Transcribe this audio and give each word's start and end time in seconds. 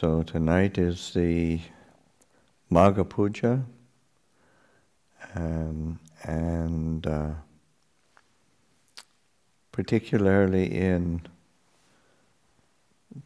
So 0.00 0.22
tonight 0.22 0.78
is 0.78 1.12
the 1.12 1.60
Magha 2.70 3.06
Puja, 3.06 3.62
um, 5.34 6.00
and 6.24 7.06
uh, 7.06 7.32
particularly 9.70 10.74
in 10.74 11.20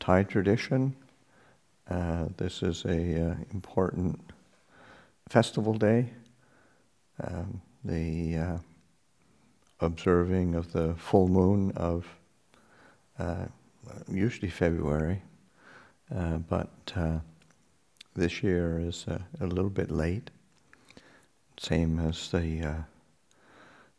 Thai 0.00 0.24
tradition, 0.24 0.96
uh, 1.88 2.26
this 2.36 2.64
is 2.64 2.84
a 2.84 3.30
uh, 3.30 3.34
important 3.52 4.18
festival 5.28 5.72
day. 5.72 6.10
Um, 7.22 7.62
the 7.84 8.36
uh, 8.36 8.58
observing 9.80 10.56
of 10.56 10.72
the 10.72 10.96
full 10.96 11.28
moon 11.28 11.70
of 11.76 12.06
uh, 13.20 13.46
usually 14.08 14.50
February, 14.50 15.22
uh, 16.14 16.38
but 16.38 16.70
uh, 16.94 17.18
this 18.14 18.42
year 18.42 18.80
is 18.80 19.06
a 19.08 19.46
little 19.46 19.70
bit 19.70 19.90
late. 19.90 20.30
Same 21.58 21.98
as 21.98 22.30
the 22.30 22.84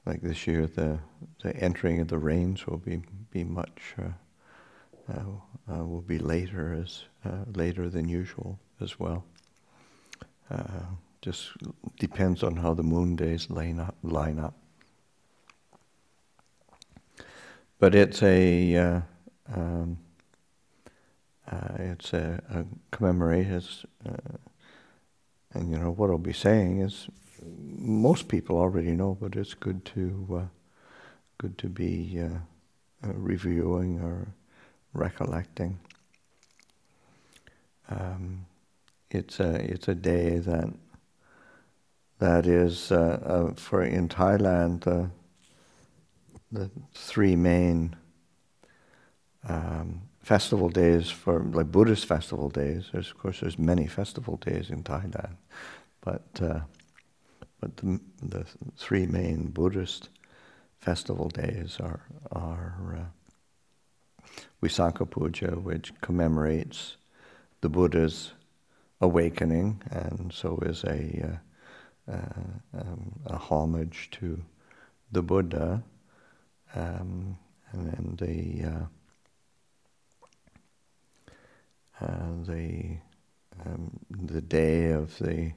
like 0.06 0.22
this 0.22 0.48
year, 0.48 0.68
the 0.68 1.00
the 1.44 1.56
entering 1.58 2.00
of 2.00 2.08
the 2.08 2.18
rains 2.18 2.66
will 2.66 2.78
be 2.78 3.02
be 3.32 3.44
much 3.44 3.96
will 5.68 6.02
be 6.02 6.20
later 6.20 6.74
as 6.74 7.04
later 7.54 7.90
than 7.90 8.08
usual 8.08 8.60
as 8.80 9.00
well. 9.00 9.24
just 11.22 11.52
depends 12.00 12.44
on 12.44 12.56
how 12.58 12.74
the 12.74 12.84
moon 12.84 13.16
days 13.16 13.50
line 13.50 13.80
up. 13.80 13.96
Line 14.04 14.40
up. 14.40 14.54
But 17.80 17.94
it's 17.94 18.24
a 18.24 18.76
uh, 18.76 19.02
um, 19.54 20.00
uh, 21.52 21.76
it's 21.80 22.14
a, 22.14 22.42
a 22.50 22.66
uh, 24.06 24.38
and 25.54 25.72
you 25.72 25.78
know 25.78 25.92
what 25.92 26.10
I'll 26.10 26.18
be 26.18 26.34
saying 26.34 26.82
is 26.82 27.08
most 27.42 28.28
people 28.28 28.58
already 28.58 28.92
know, 28.92 29.18
but 29.20 29.36
it's 29.36 29.54
good 29.54 29.86
to 29.86 30.28
uh, 30.32 30.46
good 31.38 31.58
to 31.60 31.68
be 31.70 32.20
uh, 32.22 33.08
uh, 33.08 33.14
reviewing 33.14 34.00
or 34.00 34.28
recollecting. 34.94 35.80
Um, 37.90 38.46
it's 39.10 39.40
a 39.40 39.56
it's 39.56 39.88
a 39.88 39.96
day 39.96 40.40
that 40.40 40.74
that 42.20 42.46
is 42.46 42.92
uh, 42.92 43.54
for 43.56 43.84
in 43.84 44.10
Thailand 44.10 45.12
the 46.52 46.72
three 46.94 47.36
main 47.36 47.96
um, 49.48 50.02
festival 50.28 50.68
days 50.68 51.10
for 51.10 51.40
like 51.54 51.72
Buddhist 51.72 52.06
festival 52.06 52.50
days. 52.50 52.90
There's 52.92 53.12
of 53.12 53.18
course 53.18 53.40
there's 53.40 53.58
many 53.58 53.88
festival 53.88 54.36
days 54.36 54.70
in 54.70 54.84
Thailand, 54.84 55.38
but 56.02 56.28
uh, 56.42 56.60
but 57.62 57.78
the, 57.78 58.02
the 58.22 58.46
three 58.76 59.06
main 59.06 59.48
Buddhist 59.48 60.10
festival 60.80 61.30
days 61.30 61.78
are 61.80 62.02
are 62.30 63.00
uh, 63.02 64.32
Visakha 64.62 65.10
Puja, 65.10 65.52
which 65.52 65.94
commemorates 66.02 66.98
the 67.62 67.70
Buddha's 67.70 68.34
awakening, 69.00 69.82
and 69.92 70.34
so 70.34 70.60
is 70.66 70.84
a 70.84 71.00
uh, 71.30 72.12
uh 72.12 72.82
um, 72.82 73.20
a 73.28 73.38
homage 73.38 74.10
to 74.20 74.44
the 75.14 75.22
Buddha 75.22 75.82
um, 76.76 77.38
and 77.72 77.88
then 77.88 78.18
the 78.20 78.66
uh, 82.02 82.44
the 82.46 82.98
um, 83.66 84.00
the 84.10 84.42
day 84.42 84.92
of 84.92 85.18
the 85.18 85.52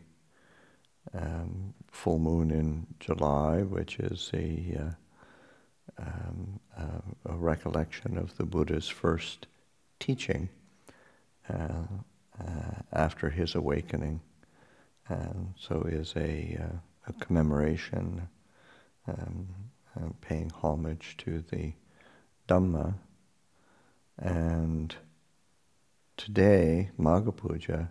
um, 1.12 1.74
full 1.91 2.19
moon 2.19 2.50
in 2.50 2.87
July, 2.98 3.62
which 3.62 3.98
is 3.98 4.31
a, 4.32 4.94
uh, 5.98 6.03
um, 6.03 6.60
uh, 6.78 7.32
a 7.32 7.37
recollection 7.37 8.16
of 8.16 8.37
the 8.38 8.47
Buddha's 8.47 8.88
first 8.88 9.47
teaching 9.98 10.48
uh, 11.50 11.84
uh, 12.41 12.82
after 12.93 13.28
his 13.28 13.54
awakening, 13.54 14.20
and 15.09 15.53
so 15.59 15.82
is 15.82 16.14
a, 16.16 16.59
a 17.06 17.12
commemoration. 17.14 18.28
Um, 19.06 19.48
paying 20.20 20.50
homage 20.50 21.16
to 21.19 21.43
the 21.50 21.72
Dhamma. 22.48 22.94
And 24.19 24.94
today, 26.20 26.91
Magha 26.98 27.34
Puja 27.34 27.91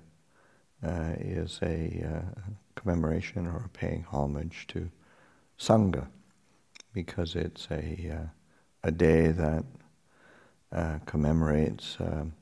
uh, 0.85 1.13
is 1.17 1.59
a 1.63 2.06
uh, 2.06 2.50
commemoration 2.75 3.47
or 3.47 3.69
paying 3.73 4.03
homage 4.03 4.67
to 4.67 4.91
Sangha 5.57 6.07
because 6.94 7.35
it's 7.35 7.67
a, 7.72 8.19
uh, 8.22 8.28
a 8.84 8.91
day 8.91 9.28
that 9.29 9.63
uh, 10.72 11.00
commemorates 11.07 11.97
um, 12.00 12.34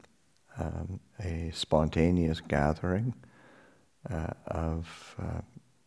um, 0.59 0.99
a 1.23 1.51
spontaneous 1.53 2.41
gathering 2.41 3.13
uh, 4.09 4.33
of 4.47 5.15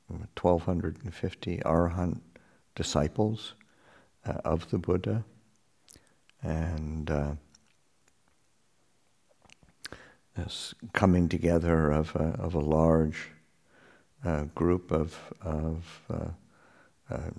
1,250 0.09 1.59
arahant 1.59 2.21
disciples 2.75 3.55
uh, 4.25 4.33
of 4.47 4.71
the 4.71 4.79
Buddha. 4.79 5.25
And 6.43 7.11
uh, 7.11 7.33
this 10.45 10.75
coming 10.93 11.29
together 11.29 11.91
of 11.91 12.15
a, 12.17 12.35
of 12.41 12.55
a 12.55 12.61
large 12.61 13.29
uh, 14.25 14.45
group 14.55 14.91
of, 14.91 15.19
of 15.43 16.03
uh, 16.11 16.29
uh, 17.11 17.31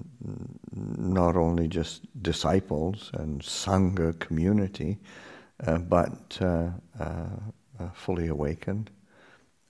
not 0.75 1.35
only 1.35 1.67
just 1.67 2.01
disciples 2.21 3.09
and 3.13 3.41
Sangha 3.41 4.17
community, 4.19 4.97
uh, 5.65 5.77
but 5.77 6.39
fully 7.93 8.27
awakened. 8.27 8.89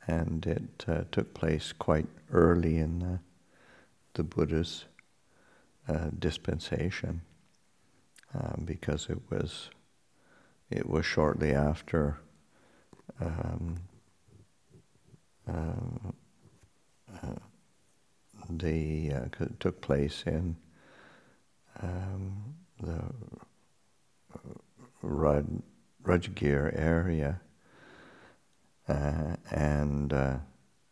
And 0.08 0.46
it 0.46 0.86
took 1.12 1.34
place 1.34 1.74
quite 1.74 2.08
early 2.32 2.78
in 2.78 3.00
the, 3.00 3.20
the 4.14 4.24
Buddha's 4.24 4.86
uh, 5.88 6.10
dispensation 6.18 7.22
um, 8.34 8.64
because 8.66 9.08
it 9.10 9.20
was 9.30 9.70
it 10.70 10.88
was 10.88 11.06
shortly 11.06 11.54
after 11.54 12.18
um, 13.20 13.76
uh, 15.48 16.12
uh, 17.24 17.36
the 18.50 19.12
uh, 19.14 19.46
took 19.60 19.82
place 19.82 20.24
in 20.26 20.56
um, 21.82 22.56
the 22.82 23.02
Rud, 25.02 25.62
Rajgir 26.04 26.78
area, 26.78 27.42
uh, 28.88 29.36
and 29.50 30.14
uh, 30.14 30.38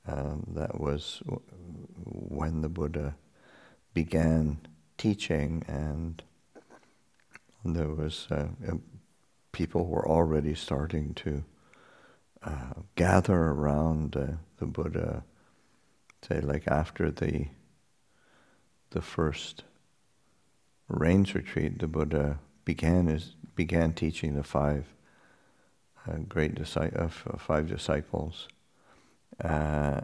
um, 0.07 0.45
that 0.55 0.79
was 0.79 1.21
when 2.05 2.61
the 2.61 2.69
Buddha 2.69 3.15
began 3.93 4.59
teaching, 4.97 5.63
and 5.67 6.23
there 7.65 7.89
was 7.89 8.27
uh, 8.31 8.47
uh, 8.67 8.75
people 9.51 9.85
were 9.85 10.07
already 10.07 10.55
starting 10.55 11.13
to 11.15 11.43
uh, 12.43 12.73
gather 12.95 13.35
around 13.35 14.15
uh, 14.15 14.27
the 14.57 14.65
Buddha. 14.65 15.23
Say, 16.27 16.41
like 16.41 16.67
after 16.67 17.11
the 17.11 17.47
the 18.91 19.01
first 19.01 19.63
rains 20.87 21.35
retreat, 21.35 21.79
the 21.79 21.87
Buddha 21.87 22.39
began 22.65 23.07
his 23.07 23.35
began 23.55 23.93
teaching 23.93 24.35
the 24.35 24.43
five 24.43 24.85
uh, 26.07 26.17
great 26.27 26.55
disciples, 26.55 27.13
uh, 27.27 27.37
five 27.37 27.67
disciples. 27.67 28.47
Uh, 29.43 30.01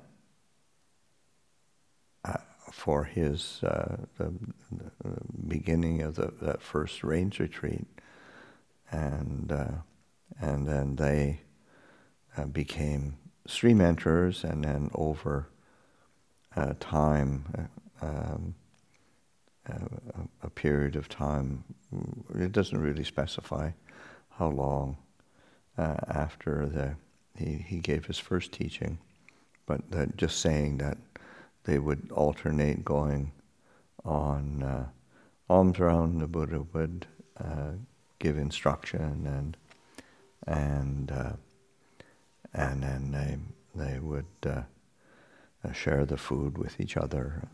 for 2.76 3.06
his 3.06 3.62
uh, 3.64 3.96
the, 4.18 4.34
the, 4.70 5.18
beginning 5.48 6.02
of 6.02 6.16
the, 6.16 6.34
that 6.42 6.62
first 6.62 7.04
rains 7.04 7.40
retreat, 7.40 7.88
and 8.92 9.52
uh, 9.52 9.80
and 10.40 10.68
then 10.68 10.98
they 10.98 11.42
uh, 12.38 12.46
became 12.46 13.18
stream 13.48 13.82
enterers, 13.82 14.44
and 14.44 14.64
then 14.64 14.90
over 14.94 15.48
uh, 16.56 16.74
time, 16.80 17.70
uh, 18.02 18.06
um, 18.06 18.56
uh, 19.70 20.20
a, 20.44 20.48
a 20.48 20.50
period 20.50 20.96
of 20.96 21.10
time, 21.10 21.64
it 22.36 22.52
doesn't 22.52 22.80
really 22.80 23.04
specify 23.04 23.72
how 24.38 24.50
long 24.50 24.98
after 25.78 26.66
the 26.68 26.96
he, 27.38 27.66
he 27.68 27.80
gave 27.80 28.06
his 28.06 28.18
first 28.18 28.52
teaching, 28.52 28.98
but 29.66 29.82
just 30.16 30.40
saying 30.40 30.78
that 30.78 30.98
they 31.66 31.80
would 31.80 32.10
alternate 32.12 32.86
going 32.86 33.32
on 34.04 34.64
uh, 34.64 34.88
alms 35.50 35.80
round. 35.80 36.22
The 36.22 36.28
Buddha 36.28 36.66
would 36.74 37.08
uh, 37.38 37.72
give 38.20 38.38
instruction 38.38 39.26
and 39.28 39.58
and 40.48 41.12
uh, 41.12 41.34
and 42.56 42.82
then 42.82 43.12
they 43.12 43.38
they 43.84 44.00
would 44.00 44.26
uh, 44.46 44.62
uh, 45.64 45.72
share 45.74 46.06
the 46.06 46.18
food 46.18 46.58
with 46.58 46.80
each 46.80 46.96
other. 46.96 47.48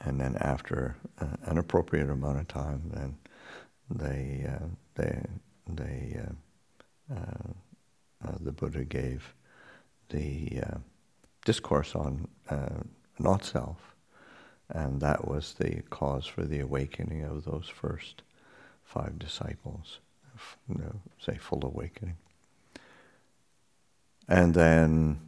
And 0.00 0.20
then 0.20 0.36
after 0.40 0.96
uh, 1.20 1.26
an 1.44 1.58
appropriate 1.58 2.08
amount 2.08 2.38
of 2.40 2.48
time, 2.48 2.90
then 2.94 3.18
they 3.90 4.46
uh, 4.48 4.66
they 4.94 5.22
they 5.68 6.20
the 8.40 8.52
Buddha 8.52 8.84
gave 8.84 9.34
the 10.08 10.60
discourse 11.44 11.94
on 11.94 12.28
not 13.18 13.44
self, 13.44 13.94
and 14.70 15.00
that 15.00 15.26
was 15.26 15.54
the 15.54 15.82
cause 15.90 16.26
for 16.26 16.44
the 16.44 16.60
awakening 16.60 17.24
of 17.24 17.44
those 17.44 17.68
first 17.68 18.22
five 18.84 19.18
disciples, 19.18 19.98
you 20.68 20.76
know, 20.76 21.00
say 21.18 21.36
full 21.36 21.64
awakening. 21.64 22.16
And 24.28 24.52
then 24.54 25.20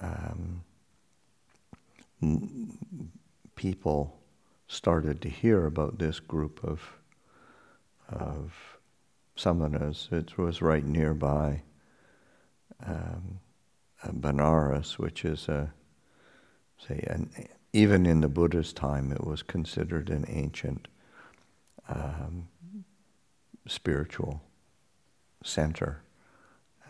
um, 0.00 0.62
people 3.56 4.18
started 4.68 5.22
to 5.22 5.28
hear 5.28 5.66
about 5.66 5.98
this 5.98 6.20
group 6.20 6.62
of 6.62 6.80
of 8.08 8.52
samanas. 9.36 10.12
It 10.12 10.36
was 10.36 10.60
right 10.60 10.84
nearby 10.84 11.62
um, 12.84 13.38
Benares, 14.04 14.98
which 14.98 15.24
is 15.24 15.48
a 15.48 15.72
say 16.78 17.04
an, 17.06 17.30
even 17.72 18.04
in 18.04 18.20
the 18.20 18.28
Buddha's 18.28 18.72
time, 18.72 19.12
it 19.12 19.24
was 19.24 19.42
considered 19.42 20.10
an 20.10 20.24
ancient 20.28 20.88
um, 21.88 22.48
spiritual 23.66 24.42
center 25.44 26.02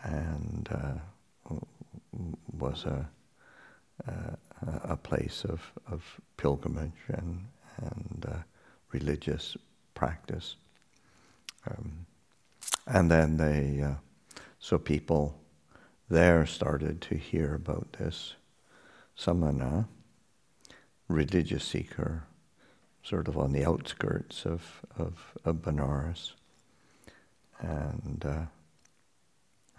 and 0.03 0.69
uh, 0.71 1.55
was 2.57 2.85
a, 2.85 3.07
a, 4.07 4.37
a, 4.93 4.97
place 4.97 5.43
of, 5.45 5.71
of 5.89 6.19
pilgrimage 6.37 6.91
and, 7.09 7.45
and 7.77 8.25
uh, 8.27 8.37
religious 8.91 9.55
practice. 9.93 10.55
Um, 11.69 12.05
and 12.87 13.09
then 13.11 13.37
they, 13.37 13.81
uh, 13.81 13.95
so 14.59 14.77
people 14.77 15.35
there 16.09 16.45
started 16.45 17.01
to 17.01 17.15
hear 17.15 17.53
about 17.53 17.93
this 17.97 18.35
samana, 19.15 19.87
religious 21.07 21.63
seeker, 21.63 22.23
sort 23.03 23.27
of 23.27 23.37
on 23.37 23.51
the 23.51 23.65
outskirts 23.65 24.45
of, 24.45 24.81
of, 24.97 25.33
of 25.45 25.57
Benares. 25.57 26.33
And 27.59 28.23
uh, 28.25 28.45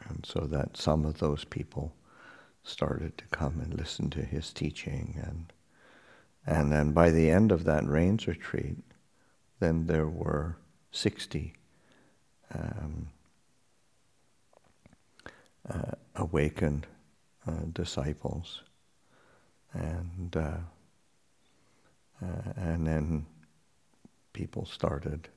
and 0.09 0.25
so 0.25 0.41
that 0.41 0.77
some 0.77 1.05
of 1.05 1.19
those 1.19 1.45
people 1.45 1.95
started 2.65 3.19
to 3.19 3.25
come 3.27 3.61
and 3.61 3.75
listen 3.75 4.11
to 4.11 4.23
his 4.23 4.53
teaching. 4.53 5.21
And, 5.23 5.53
and 6.47 6.73
then 6.73 6.93
by 6.93 7.11
the 7.11 7.31
end 7.31 7.53
of 7.53 7.65
that 7.65 7.87
rains 7.87 8.27
retreat, 8.27 8.79
then 9.61 9.87
there 9.87 10.09
were 10.09 10.57
60 10.93 11.55
um, 12.55 13.09
uh, 15.69 15.93
awakened 16.17 16.87
uh, 17.47 17.65
disciples. 17.73 18.63
And, 19.73 20.37
uh, 20.37 20.59
uh 22.21 22.53
and 22.57 22.87
then 22.87 23.27
people 24.33 24.67
started 24.67 25.29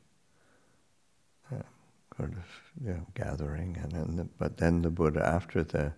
sort 2.18 2.32
of 2.32 2.46
you 2.84 2.94
know, 2.94 3.06
gathering, 3.14 3.78
and 3.82 3.92
then 3.92 4.16
the, 4.16 4.24
but 4.38 4.58
then 4.58 4.82
the 4.82 4.90
Buddha, 4.90 5.26
after 5.26 5.64
the 5.64 5.94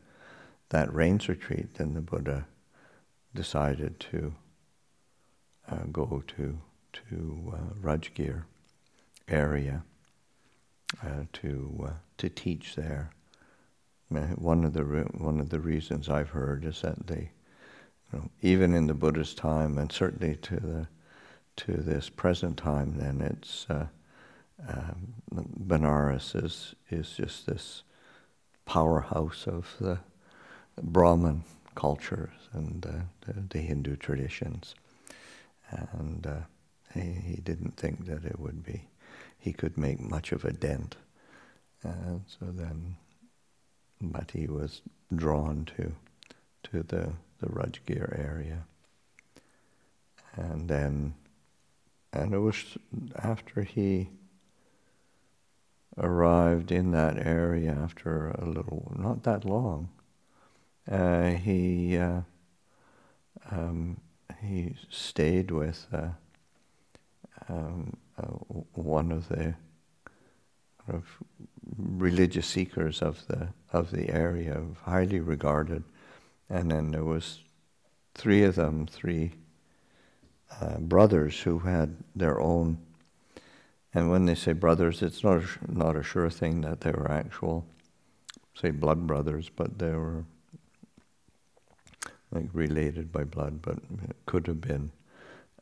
that 0.70 0.94
rains 0.94 1.30
retreat, 1.30 1.76
then 1.76 1.94
the 1.94 2.02
Buddha 2.02 2.46
decided 3.34 4.00
to 4.00 4.34
uh, 5.70 5.84
go 5.92 6.24
to 6.28 6.60
to 6.94 7.54
uh, 7.54 7.74
Rajgir 7.82 8.44
area 9.28 9.84
uh, 11.04 11.24
to 11.34 11.86
uh, 11.88 11.94
to 12.18 12.30
teach 12.30 12.76
there. 12.76 13.12
One 14.10 14.64
of 14.64 14.74
the 14.74 14.86
re- 14.86 15.04
one 15.18 15.40
of 15.40 15.50
the 15.50 15.60
reasons 15.60 16.10
I've 16.10 16.30
heard 16.30 16.64
is 16.64 16.82
that 16.82 17.08
they, 17.08 17.32
you 18.12 18.20
know, 18.20 18.30
even 18.42 18.74
in 18.74 18.88
the 18.88 18.94
Buddha's 18.94 19.34
time, 19.34 19.78
and 19.78 19.92
certainly 19.92 20.36
to 20.38 20.56
the 20.56 20.88
to 21.58 21.74
this 21.74 22.10
present 22.10 22.58
time, 22.58 22.98
then 22.98 23.20
it's 23.22 23.66
uh, 23.70 23.88
um, 24.66 25.14
Benares 25.32 26.36
is, 26.44 26.76
is 26.90 27.12
just 27.12 27.46
this 27.46 27.84
powerhouse 28.66 29.46
of 29.48 29.76
the 29.80 30.00
Brahmin 30.82 31.44
cultures 31.76 32.50
and 32.54 32.86
uh, 32.86 32.92
the, 33.26 33.42
the, 33.50 33.60
Hindu 33.60 33.96
traditions. 33.96 34.76
And 35.70 36.26
uh, 36.26 36.40
he, 36.94 37.02
he, 37.02 37.36
didn't 37.36 37.78
think 37.78 38.06
that 38.08 38.26
it 38.26 38.40
would 38.40 38.64
be, 38.64 38.88
he 39.38 39.54
could 39.54 39.78
make 39.78 40.00
much 40.00 40.32
of 40.32 40.44
a 40.44 40.52
dent. 40.52 40.96
And 41.84 42.24
so 42.28 42.48
then, 42.48 42.96
but 44.02 44.32
he 44.32 44.48
was 44.48 44.82
drawn 45.16 45.66
to, 45.78 45.94
to 46.72 46.84
the, 46.84 47.14
the 47.40 47.48
Rajgir 47.48 48.18
area. 48.18 48.66
And 50.36 50.68
then, 50.68 51.14
and 52.14 52.34
it 52.34 52.40
was 52.40 52.78
after 53.16 53.64
he 53.64 54.10
arrived 55.98 56.72
in 56.72 56.92
that 56.92 57.18
area 57.18 57.72
after 57.72 58.30
a 58.30 58.46
little, 58.46 58.92
not 58.98 59.24
that 59.24 59.46
long. 59.46 59.90
Uh, 60.90 61.32
he 61.32 61.98
uh, 61.98 62.22
um, 63.52 64.00
he 64.42 64.76
stayed 64.90 65.52
with 65.52 65.88
uh, 65.92 66.10
um, 67.50 67.98
uh, 68.18 68.28
one 68.74 69.12
of 69.12 69.28
the 69.30 69.56
of 70.88 71.04
religious 71.78 72.48
seekers 72.48 73.02
of 73.02 73.26
the 73.28 73.50
of 73.74 73.92
the 73.92 74.10
area, 74.10 74.62
highly 74.84 75.20
regarded, 75.20 75.84
and 76.50 76.72
then 76.72 76.92
there 76.92 77.04
was 77.04 77.40
three 78.16 78.44
of 78.44 78.56
them, 78.56 78.88
three 78.88 79.32
uh, 80.62 80.78
brothers 80.78 81.42
who 81.42 81.60
had 81.60 81.96
their 82.16 82.40
own 82.40 82.78
and 83.94 84.12
when 84.12 84.26
they 84.26 84.36
say 84.36 84.54
brothers, 84.54 85.02
it's 85.02 85.24
not 85.24 85.44
a, 85.44 85.48
not 85.68 85.96
a 85.96 86.04
sure 86.04 86.30
thing 86.30 86.62
that 86.62 86.82
they 86.82 86.92
were 86.92 87.10
actual, 87.10 87.66
say, 88.54 88.72
blood 88.72 89.08
brothers, 89.08 89.50
but 89.50 89.80
they 89.80 89.92
were 89.92 90.26
like 92.32 92.50
related 92.54 93.12
by 93.12 93.24
blood, 93.24 93.62
but 93.62 93.78
it 94.04 94.16
could 94.26 94.48
have 94.48 94.62
been 94.62 94.92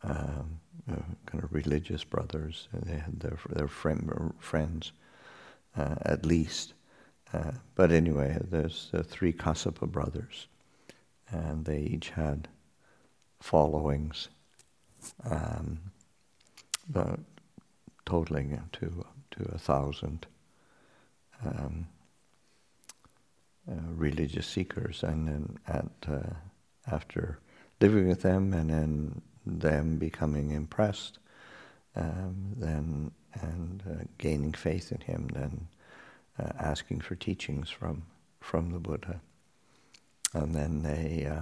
um, 0.04 0.60
uh, 0.92 0.96
kind 1.26 1.44
of 1.44 1.54
religious 1.54 2.04
brothers. 2.04 2.68
They 2.74 2.98
had 2.98 3.20
their 3.20 3.38
their 3.50 3.68
friend, 3.68 4.34
friends, 4.40 4.92
uh, 5.78 5.96
at 6.02 6.26
least. 6.26 6.74
Uh, 7.34 7.52
but 7.76 7.92
anyway, 7.92 8.38
there's 8.50 8.90
the 8.92 9.04
three 9.04 9.34
Kassapa 9.34 9.88
brothers, 9.88 10.48
and 11.30 11.66
they 11.66 11.80
each 11.80 12.10
had 12.10 12.48
followings. 13.40 14.30
Um, 15.24 15.80
totaling 18.06 18.62
to 18.74 19.06
to 19.32 19.44
a 19.54 19.58
thousand 19.58 20.28
um, 21.44 21.88
uh, 23.70 23.74
religious 23.90 24.48
seekers, 24.48 25.04
and 25.04 25.28
then 25.28 25.58
at 25.68 25.92
uh, 26.08 26.34
after 26.92 27.40
living 27.82 28.08
with 28.08 28.22
them, 28.22 28.54
and 28.54 28.70
then 28.70 29.22
them 29.46 29.98
becoming 29.98 30.52
impressed, 30.52 31.20
um, 31.96 32.54
then 32.56 33.12
and 33.42 33.84
uh, 33.90 34.04
gaining 34.18 34.54
faith 34.54 34.92
in 34.92 35.02
him, 35.02 35.28
then 35.34 35.68
uh, 36.40 36.52
asking 36.60 37.02
for 37.02 37.16
teachings 37.16 37.70
from 37.70 38.04
from 38.40 38.72
the 38.72 38.80
Buddha, 38.80 39.20
and 40.34 40.56
then 40.56 40.84
they 40.84 41.26
uh, 41.30 41.42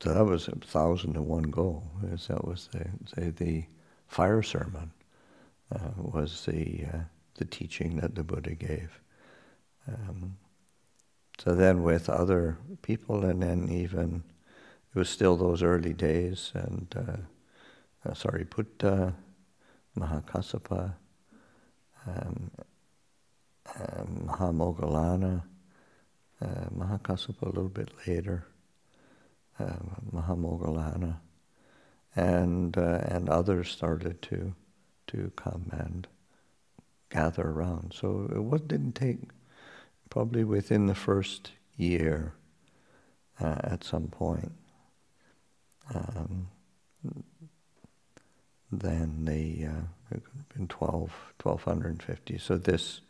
so 0.00 0.14
that 0.14 0.24
was 0.24 0.46
a 0.46 0.52
thousand 0.52 1.16
and 1.16 1.26
one 1.26 1.50
goal. 1.50 1.82
That 2.02 2.44
was 2.46 2.68
the, 2.72 2.86
the, 3.16 3.30
the 3.30 3.64
fire 4.08 4.42
sermon 4.42 4.90
uh, 5.74 5.90
was 5.96 6.44
the 6.46 6.86
uh, 6.92 6.98
the 7.34 7.44
teaching 7.44 7.96
that 7.96 8.14
the 8.14 8.24
Buddha 8.24 8.54
gave. 8.54 9.00
Um, 9.86 10.36
so 11.38 11.54
then, 11.54 11.82
with 11.84 12.10
other 12.10 12.58
people, 12.82 13.24
and 13.24 13.42
then 13.42 13.68
even 13.70 14.24
it 14.92 14.98
was 14.98 15.08
still 15.08 15.36
those 15.36 15.62
early 15.62 15.92
days, 15.92 16.50
and 16.54 16.92
uh, 16.96 18.08
uh 18.08 18.14
Sariputta, 18.14 19.14
Mahakassapa, 19.96 20.94
um, 22.06 22.50
um, 23.76 24.24
Mahamoggallana, 24.26 25.42
uh, 26.40 26.68
Mahakassapa 26.76 27.42
a 27.42 27.46
little 27.46 27.68
bit 27.68 27.90
later, 28.06 28.46
uh, 29.60 29.76
Mahamoggallana 30.12 31.18
and 32.16 32.76
uh, 32.76 33.00
and 33.02 33.28
others 33.28 33.70
started 33.70 34.22
to 34.22 34.54
to 35.08 35.32
come 35.36 35.70
and 35.72 36.06
gather 37.10 37.42
around. 37.42 37.94
So 37.94 38.30
it 38.34 38.42
was, 38.42 38.60
didn't 38.62 38.94
take, 38.94 39.20
probably 40.10 40.44
within 40.44 40.86
the 40.86 40.94
first 40.94 41.52
year, 41.76 42.34
uh, 43.40 43.56
at 43.64 43.84
some 43.84 44.08
point, 44.08 44.52
um, 45.94 46.48
then 48.70 49.24
the 49.24 49.66
uh, 49.66 50.16
in 50.56 50.68
12, 50.68 51.10
1250. 51.42 52.38
So 52.38 52.58
this 52.58 53.00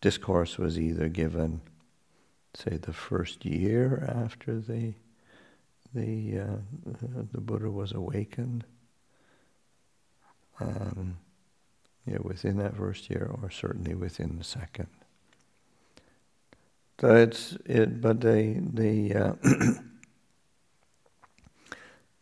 discourse 0.00 0.58
was 0.58 0.78
either 0.78 1.08
given, 1.08 1.60
say, 2.54 2.76
the 2.76 2.92
first 2.92 3.44
year 3.44 4.08
after 4.08 4.58
the 4.60 4.94
the 5.94 6.40
uh, 6.40 6.56
the 7.32 7.40
Buddha 7.40 7.70
was 7.70 7.92
awakened, 7.92 8.64
um, 10.60 11.18
yeah, 12.06 12.18
within 12.20 12.58
that 12.58 12.76
first 12.76 13.10
year, 13.10 13.30
or 13.42 13.50
certainly 13.50 13.94
within 13.94 14.38
the 14.38 14.44
second. 14.44 14.88
So 17.00 17.16
it's 17.16 17.56
it, 17.66 18.00
but 18.00 18.20
the 18.20 18.60
the 18.72 19.14
uh, 19.14 19.32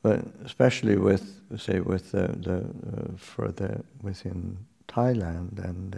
but 0.03 0.25
especially 0.45 0.97
with 0.97 1.41
say 1.59 1.81
with 1.81 2.13
the 2.13 2.29
the 2.29 2.59
uh, 2.59 3.17
for 3.17 3.53
the 3.53 3.85
within 4.03 4.67
Thailand 4.89 5.63
and 5.63 5.93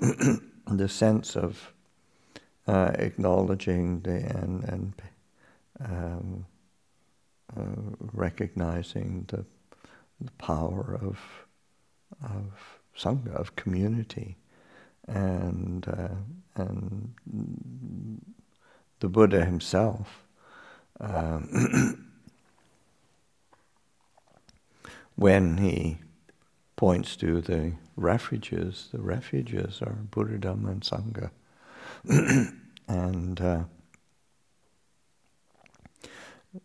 the 0.00 0.40
the 0.66 0.88
sense 0.88 1.36
of 1.36 1.72
uh, 2.66 2.90
acknowledging 2.94 4.00
the 4.00 4.16
and 4.16 4.64
and 4.64 5.02
um, 5.80 6.46
uh, 7.56 7.96
recognizing 8.12 9.24
the 9.28 9.44
the 10.20 10.30
power 10.32 10.98
of 11.02 11.18
of 12.22 12.78
sangha 12.96 13.34
of 13.34 13.56
community 13.56 14.36
and 15.08 15.86
uh, 15.88 16.14
and 16.56 17.12
the 19.00 19.08
Buddha 19.08 19.44
himself 19.44 20.24
um, 21.00 22.08
when 25.16 25.58
he 25.58 25.98
points 26.76 27.16
to 27.16 27.40
the 27.40 27.72
refuges, 27.96 28.88
the 28.92 29.00
refuges 29.00 29.80
are 29.82 29.92
Buddha, 30.10 30.38
Dhamma, 30.38 30.70
and 30.70 30.82
Sangha. 30.82 31.30
and 32.88 33.40
uh, 33.40 33.64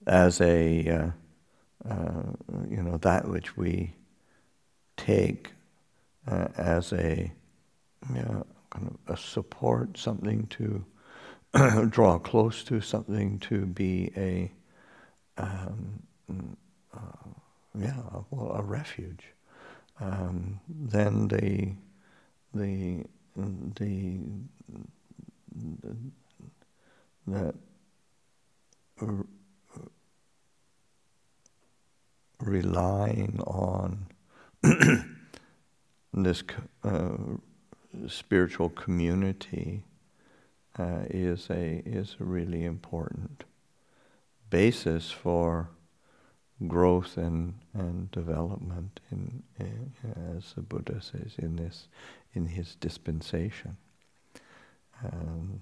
as 0.08 0.42
a, 0.42 0.88
uh, 0.90 1.90
uh, 1.90 2.32
you 2.70 2.82
know, 2.82 2.98
that 2.98 3.28
which 3.28 3.58
we 3.58 3.94
take 4.98 5.52
uh, 6.28 6.48
as 6.58 6.94
a 6.94 7.32
kind 8.72 8.98
of 9.08 9.14
a 9.14 9.18
support, 9.18 9.98
something 9.98 10.48
to 10.48 10.86
draw 11.90 12.20
close 12.20 12.64
to, 12.64 12.82
something 12.82 13.40
to 13.40 13.66
be 13.66 14.12
a 14.16 14.52
um, 15.38 16.04
uh, 16.94 17.30
yeah, 17.78 18.02
well, 18.30 18.56
a 18.56 18.62
refuge. 18.62 19.26
Um, 20.00 20.60
then 20.68 21.28
the 21.28 21.74
the 22.54 23.06
the, 23.36 24.20
the 25.56 25.96
that 27.28 27.56
relying 32.40 33.42
on 33.46 34.08
this 36.14 36.44
uh, 36.84 37.18
spiritual 38.08 38.70
community 38.70 39.84
uh, 40.78 41.04
is 41.10 41.50
a 41.50 41.82
is 41.86 42.16
a 42.20 42.24
really 42.24 42.64
important 42.64 43.44
basis 44.50 45.12
for 45.12 45.70
growth 46.68 47.18
and, 47.18 47.54
and 47.74 48.12
development 48.12 49.00
in, 49.12 49.44
in, 49.60 49.94
as 50.36 50.54
the 50.54 50.62
Buddha 50.62 51.02
says 51.02 51.34
in 51.38 51.56
this 51.56 51.88
in 52.34 52.48
his 52.48 52.76
dispensation. 52.76 53.78
Um, 55.04 55.62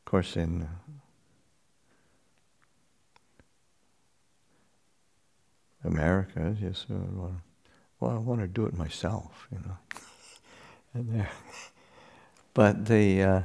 of 0.00 0.10
course, 0.10 0.36
in 0.36 0.68
America, 5.84 6.56
uh, 6.90 6.94
well, 8.00 8.10
I 8.10 8.18
want 8.18 8.40
to 8.40 8.48
do 8.48 8.66
it 8.66 8.74
myself, 8.74 9.46
you 9.52 9.58
know. 9.58 9.76
and 10.94 11.14
there, 11.14 11.30
but 12.54 12.86
the 12.86 13.22
uh, 13.22 13.42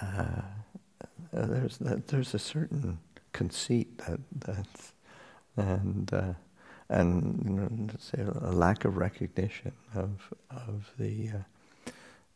uh, 0.00 0.42
there's 1.32 1.78
there's 1.78 2.34
a 2.34 2.38
certain 2.38 2.98
conceit 3.32 3.98
that 3.98 4.20
that's 4.34 4.92
and 5.56 6.12
uh, 6.12 6.34
and 6.88 7.42
you 7.44 7.50
know, 7.50 7.88
say 7.98 8.22
a 8.22 8.52
lack 8.52 8.84
of 8.84 8.96
recognition 8.96 9.72
of 9.94 10.32
of 10.50 10.90
the 10.98 11.30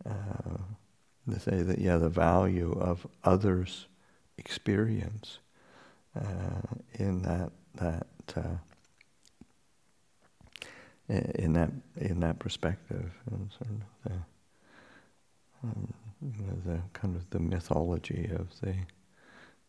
uh, 0.06 0.10
uh, 0.10 1.38
say 1.38 1.62
that 1.62 1.78
yeah 1.78 1.96
the 1.96 2.08
value 2.08 2.72
of 2.72 3.06
others' 3.24 3.86
experience 4.38 5.38
uh, 6.16 6.60
in 6.94 7.22
that 7.22 7.50
that 7.74 8.06
in 11.08 11.52
that 11.54 11.70
in 11.96 12.20
that 12.20 12.38
perspective 12.38 13.12
and 13.30 13.50
sort 13.50 13.70
of 13.70 13.82
the, 14.04 14.18
um, 15.64 15.94
the 16.64 16.80
kind 16.92 17.16
of 17.16 17.28
the 17.30 17.40
mythology 17.40 18.30
of 18.34 18.48
the 18.60 18.74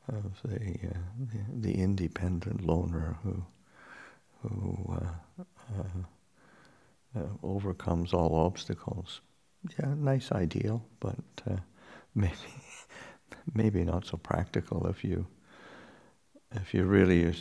of 0.09 0.41
the 0.43 0.55
uh, 0.55 0.99
the, 1.31 1.69
the, 1.69 1.73
independent 1.81 2.65
loner 2.65 3.17
who 3.23 3.43
who 4.41 4.93
uh, 4.93 5.43
uh, 5.79 7.19
uh 7.19 7.27
overcomes 7.41 8.13
all 8.13 8.35
obstacles. 8.35 9.21
Yeah, 9.79 9.93
nice 9.95 10.31
ideal, 10.31 10.85
but 10.99 11.23
uh, 11.49 11.57
maybe 12.15 12.33
maybe 13.53 13.83
not 13.83 14.05
so 14.05 14.17
practical 14.17 14.87
if 14.87 15.03
you 15.03 15.25
if 16.51 16.73
you 16.73 16.83
really 16.83 17.33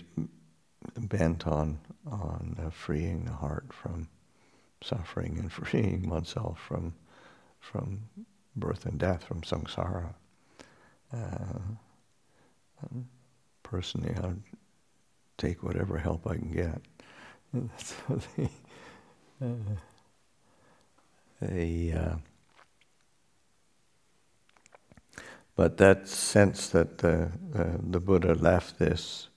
bent 0.99 1.47
on 1.47 1.79
on 2.07 2.57
uh, 2.65 2.71
freeing 2.71 3.25
the 3.25 3.33
heart 3.33 3.73
from 3.73 4.09
suffering 4.83 5.39
and 5.39 5.53
freeing 5.59 6.09
oneself 6.09 6.59
from 6.61 6.95
from 7.61 8.01
birth 8.57 8.87
and 8.87 8.99
death 8.99 9.25
from 9.25 9.43
samsara. 9.43 10.15
Uh, 11.13 11.59
personally, 13.63 14.15
I'd 14.15 14.43
take 15.39 15.63
whatever 15.63 15.99
help 15.99 16.27
I 16.27 16.37
can 16.37 16.53
get. 16.53 16.81
so 17.77 18.21
the, 18.37 18.49
uh, 19.43 19.77
a, 21.43 21.93
uh, 21.93 22.17
but 25.55 25.77
that 25.77 26.09
sense 26.09 26.69
that 26.69 26.99
the, 26.99 27.31
uh, 27.55 27.77
the 27.79 28.01
Buddha 28.01 28.35
left 28.35 28.79
this 28.79 29.29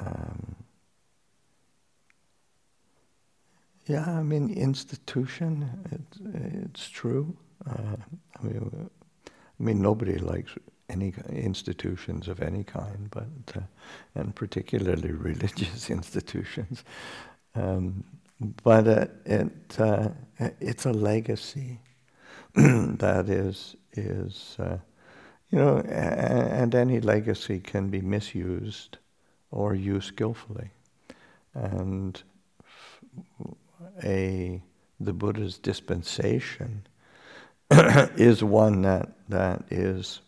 um, 0.00 0.56
yeah, 3.86 4.04
I 4.08 4.22
mean, 4.22 4.50
institution, 4.50 5.68
it, 5.90 6.64
it's 6.70 6.88
true. 6.88 7.36
Uh, 7.66 7.96
I 8.38 8.42
mean, 8.42 8.90
I 9.26 9.62
mean, 9.62 9.82
nobody 9.82 10.18
likes 10.18 10.52
any 10.90 11.14
institutions 11.30 12.28
of 12.28 12.40
any 12.40 12.64
kind, 12.64 13.08
but 13.10 13.56
uh, 13.56 13.60
and 14.14 14.34
particularly 14.34 15.12
religious 15.30 15.90
institutions. 15.90 16.84
Um, 17.54 18.04
but 18.62 18.86
uh, 18.86 19.06
it 19.24 19.80
uh, 19.80 20.08
it's 20.60 20.86
a 20.86 20.92
legacy 20.92 21.80
that 22.54 23.28
is 23.28 23.74
is 23.94 24.56
uh, 24.58 24.78
you 25.50 25.58
know, 25.58 25.78
and 25.78 26.74
any 26.74 27.00
legacy 27.00 27.58
can 27.58 27.88
be 27.88 28.02
misused 28.02 28.98
or 29.50 29.74
used 29.74 30.08
skillfully, 30.08 30.70
and 31.54 32.22
a 34.02 34.62
the 35.00 35.12
Buddha's 35.12 35.58
dispensation 35.58 36.86
is 37.70 38.42
one 38.42 38.82
that 38.82 39.12
that 39.28 39.62
is 39.70 40.20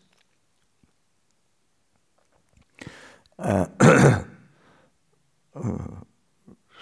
uh, 3.39 3.65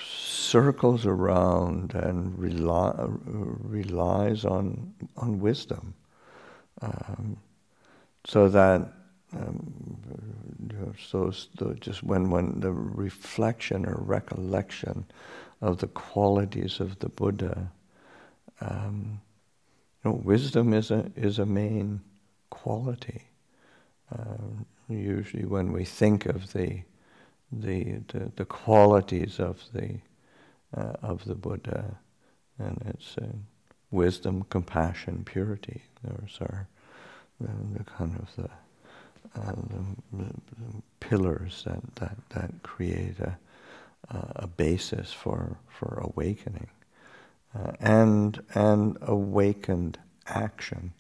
circles 0.01 1.05
around 1.05 1.93
and 1.93 2.38
rely, 2.38 2.93
relies 2.98 4.46
on 4.46 4.93
on 5.17 5.39
wisdom, 5.39 5.93
um, 6.81 7.38
so 8.25 8.50
that 8.50 8.93
um, 9.36 9.74
so 10.98 11.31
just 11.79 12.03
when 12.03 12.29
when 12.29 12.59
the 12.59 12.71
reflection 12.71 13.86
or 13.86 13.95
recollection 13.95 15.05
of 15.62 15.79
the 15.79 15.88
qualities 15.88 16.79
of 16.79 17.00
the 17.00 17.09
Buddha. 17.09 17.71
Um, 18.62 19.21
you 20.03 20.12
know, 20.12 20.21
wisdom 20.24 20.74
is 20.74 20.91
a 20.91 21.12
is 21.15 21.39
a 21.39 21.45
main 21.45 22.01
quality. 22.50 23.24
Uh, 24.12 24.63
usually, 24.88 25.45
when 25.45 25.71
we 25.71 25.83
think 25.83 26.25
of 26.25 26.53
the 26.53 26.83
the 27.51 28.00
the, 28.07 28.31
the 28.36 28.45
qualities 28.45 29.39
of 29.39 29.62
the 29.74 30.00
uh, 30.75 30.93
of 31.01 31.25
the 31.25 31.36
Buddha, 31.36 31.98
and 32.57 32.81
it's 32.88 33.17
uh, 33.17 33.27
wisdom, 33.91 34.43
compassion, 34.50 35.24
purity. 35.25 35.81
Those 36.03 36.38
are 36.41 36.67
the, 37.41 37.79
the 37.79 37.83
kind 37.83 38.15
of 38.15 38.36
the, 38.36 38.50
uh, 39.35 39.53
pillars 40.99 41.63
that, 41.65 41.95
that, 41.95 42.17
that 42.29 42.63
create 42.63 43.19
a, 43.19 43.38
a 44.09 44.47
basis 44.47 45.11
for, 45.11 45.57
for 45.67 46.01
awakening. 46.03 46.67
Uh, 47.55 47.71
and, 47.79 48.43
and 48.53 48.97
awakened 49.01 49.97
action 50.27 50.93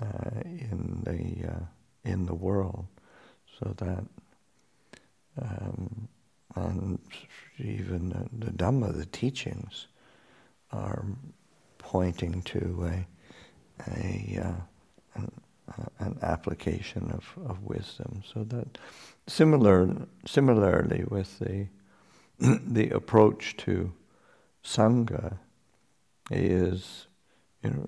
uh, 0.00 0.40
in, 0.44 1.02
the, 1.04 1.48
uh, 1.48 1.64
in 2.04 2.26
the 2.26 2.34
world 2.34 2.86
so 3.58 3.72
that 3.76 4.04
um, 5.40 6.08
and 6.54 6.98
even 7.58 8.10
the, 8.10 8.46
the 8.46 8.52
Dhamma, 8.52 8.96
the 8.96 9.06
teachings, 9.06 9.86
are 10.70 11.04
pointing 11.78 12.42
to 12.42 12.90
a, 12.90 13.90
a 13.90 14.40
uh, 14.42 14.60
an, 15.14 15.32
uh, 15.78 15.84
an, 15.98 16.18
application 16.22 17.10
of, 17.10 17.48
of 17.48 17.62
wisdom. 17.62 18.22
So 18.32 18.44
that 18.44 18.78
similar, 19.26 19.88
similarly 20.26 21.04
with 21.08 21.38
the 21.38 21.66
the 22.38 22.90
approach 22.90 23.56
to 23.58 23.92
sangha 24.64 25.38
is 26.30 27.06
you 27.62 27.70
know, 27.70 27.84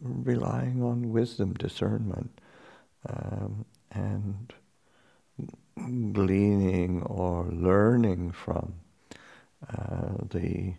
relying 0.00 0.82
on 0.82 1.10
wisdom, 1.12 1.54
discernment, 1.54 2.40
um, 3.08 3.64
and 3.90 4.52
gleaning 6.12 7.02
or 7.02 7.46
learning 7.46 8.30
from 8.32 8.74
uh, 9.68 10.12
the 10.30 10.74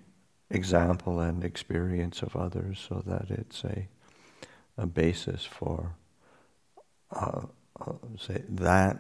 example 0.50 1.20
and 1.20 1.44
experience 1.44 2.22
of 2.22 2.36
others 2.36 2.86
so 2.88 3.04
that 3.06 3.30
it's 3.30 3.64
a, 3.64 3.88
a 4.78 4.86
basis 4.86 5.46
for, 5.46 5.96
uh, 7.12 7.42
say, 8.20 8.44
that 8.50 9.00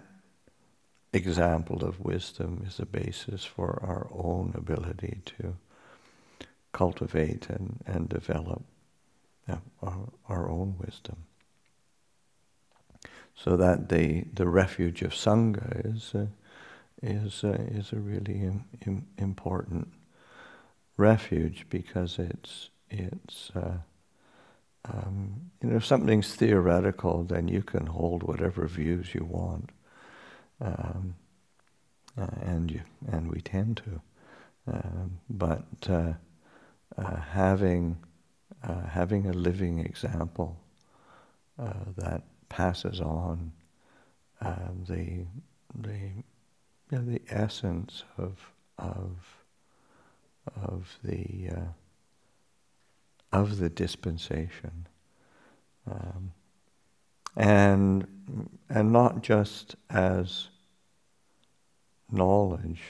example 1.13 1.83
of 1.83 1.99
wisdom 1.99 2.63
is 2.67 2.79
a 2.79 2.85
basis 2.85 3.43
for 3.43 3.79
our 3.83 4.07
own 4.11 4.53
ability 4.55 5.21
to 5.25 5.55
cultivate 6.71 7.49
and, 7.49 7.81
and 7.85 8.07
develop 8.09 8.63
yeah, 9.47 9.57
our, 9.81 10.09
our 10.29 10.49
own 10.49 10.75
wisdom. 10.79 11.17
So 13.35 13.57
that 13.57 13.89
the, 13.89 14.25
the 14.33 14.47
refuge 14.47 15.01
of 15.01 15.11
Sangha 15.11 15.95
is, 15.95 16.13
uh, 16.15 16.27
is, 17.01 17.43
uh, 17.43 17.57
is 17.71 17.91
a 17.91 17.97
really 17.97 18.41
Im- 18.41 18.65
Im- 18.85 19.07
important 19.17 19.87
refuge 20.97 21.65
because 21.69 22.19
it's 22.19 22.69
it's 22.89 23.51
uh, 23.55 23.77
um, 24.85 25.51
you 25.61 25.69
know 25.69 25.77
if 25.77 25.85
something's 25.85 26.33
theoretical, 26.33 27.23
then 27.23 27.47
you 27.47 27.61
can 27.61 27.85
hold 27.85 28.23
whatever 28.23 28.67
views 28.67 29.13
you 29.13 29.23
want, 29.23 29.71
um, 30.59 31.15
uh, 32.17 32.27
and 32.41 32.71
you 32.71 32.81
and 33.11 33.31
we 33.31 33.41
tend 33.41 33.77
to, 33.77 34.01
um, 34.73 35.19
but 35.29 35.65
uh, 35.89 36.13
uh 36.97 37.15
having 37.15 37.97
uh, 38.63 38.85
having 38.87 39.27
a 39.27 39.33
living 39.33 39.79
example 39.79 40.59
uh, 41.59 41.73
that 41.97 42.23
passes 42.49 42.99
on 42.99 43.51
the 44.87 45.25
the 45.75 46.11
you 46.91 46.97
know, 46.97 47.05
the 47.05 47.21
essence 47.29 48.03
of 48.17 48.51
of 48.77 49.41
of 50.55 50.97
the 51.03 51.49
uh, 51.55 51.71
of 53.31 53.57
the 53.57 53.69
dispensation, 53.69 54.87
um, 55.89 56.31
and 57.35 58.07
and 58.69 58.91
not 58.91 59.23
just 59.23 59.75
as 59.89 60.49
knowledge, 62.11 62.81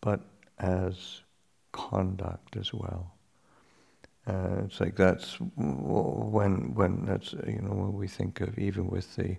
but 0.00 0.20
as 0.58 1.20
conduct 1.72 2.56
as 2.56 2.72
well. 2.72 3.12
Uh, 4.26 4.62
it's 4.64 4.80
like 4.80 4.96
that's 4.96 5.36
when 5.56 6.74
when 6.74 7.04
that's 7.04 7.32
you 7.46 7.60
know 7.60 7.74
when 7.74 7.92
we 7.92 8.08
think 8.08 8.40
of 8.40 8.58
even 8.58 8.86
with 8.88 9.14
the 9.16 9.36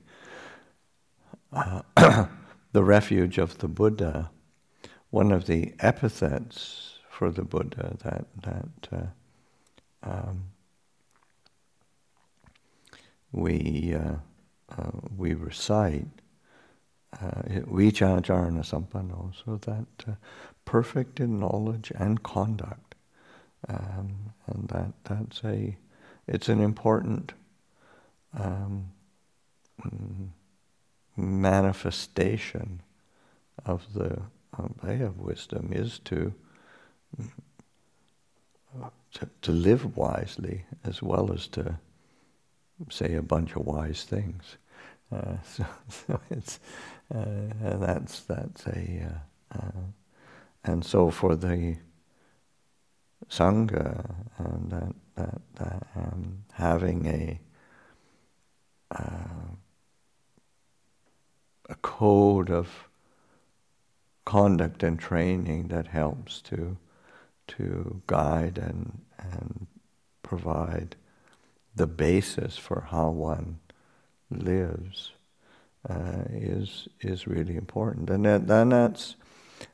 uh, 1.53 1.81
the 2.71 2.83
refuge 2.83 3.37
of 3.37 3.57
the 3.57 3.67
Buddha, 3.67 4.29
one 5.09 5.31
of 5.31 5.47
the 5.47 5.73
epithets 5.79 6.99
for 7.09 7.31
the 7.31 7.43
Buddha 7.43 7.97
that 8.03 8.25
that 8.43 8.87
uh, 8.91 9.05
um, 10.05 10.45
we 13.31 13.93
uh, 13.95 14.15
uh, 14.77 14.91
we 15.17 15.33
recite 15.33 16.07
uh, 17.21 17.41
Sampanno, 18.61 19.33
so 19.45 19.57
that 19.57 20.07
uh, 20.07 20.15
perfect 20.63 21.19
in 21.19 21.39
knowledge 21.39 21.91
and 21.95 22.23
conduct, 22.23 22.95
um, 23.67 24.33
and 24.47 24.69
that 24.69 24.93
that's 25.03 25.43
a 25.43 25.77
it's 26.27 26.49
an 26.49 26.61
important 26.61 27.33
um, 28.37 28.91
manifestation 31.15 32.81
of 33.65 33.93
the 33.93 34.21
way 34.83 35.01
of 35.01 35.19
wisdom 35.19 35.71
is 35.71 35.99
to 35.99 36.33
to, 39.13 39.29
to 39.41 39.51
live 39.51 39.97
wisely 39.97 40.65
as 40.83 41.01
well 41.01 41.31
as 41.31 41.47
to 41.47 41.79
say 42.89 43.15
a 43.15 43.21
bunch 43.21 43.55
of 43.55 43.65
wise 43.65 44.03
things. 44.03 44.57
Uh, 45.11 45.37
so, 45.43 45.65
so, 45.89 46.19
it's 46.29 46.59
uh, 47.13 47.77
that's 47.77 48.21
that's 48.21 48.65
a 48.67 49.07
uh, 49.09 49.57
uh, 49.57 49.81
and 50.63 50.83
so 50.83 51.11
for 51.11 51.35
the 51.35 51.77
sangha 53.29 54.13
and 54.37 54.71
that 54.71 54.95
that, 55.15 55.41
that 55.55 55.87
um, 55.95 56.43
having 56.53 57.05
a 57.05 57.39
uh, 58.91 59.55
a 61.69 61.75
code 61.75 62.49
of 62.49 62.89
conduct 64.25 64.83
and 64.83 64.99
training 64.99 65.67
that 65.67 65.87
helps 65.87 66.41
to 66.41 66.77
to 67.47 68.01
guide 68.07 68.57
and, 68.57 69.01
and 69.19 69.67
provide 70.23 70.95
the 71.75 71.87
basis 71.87 72.57
for 72.57 72.87
how 72.89 73.09
one 73.09 73.59
lives 74.29 75.11
uh, 75.89 76.23
is 76.29 76.87
is 77.01 77.27
really 77.27 77.55
important, 77.55 78.09
and 78.09 78.25
that, 78.25 78.47
that's 78.47 79.15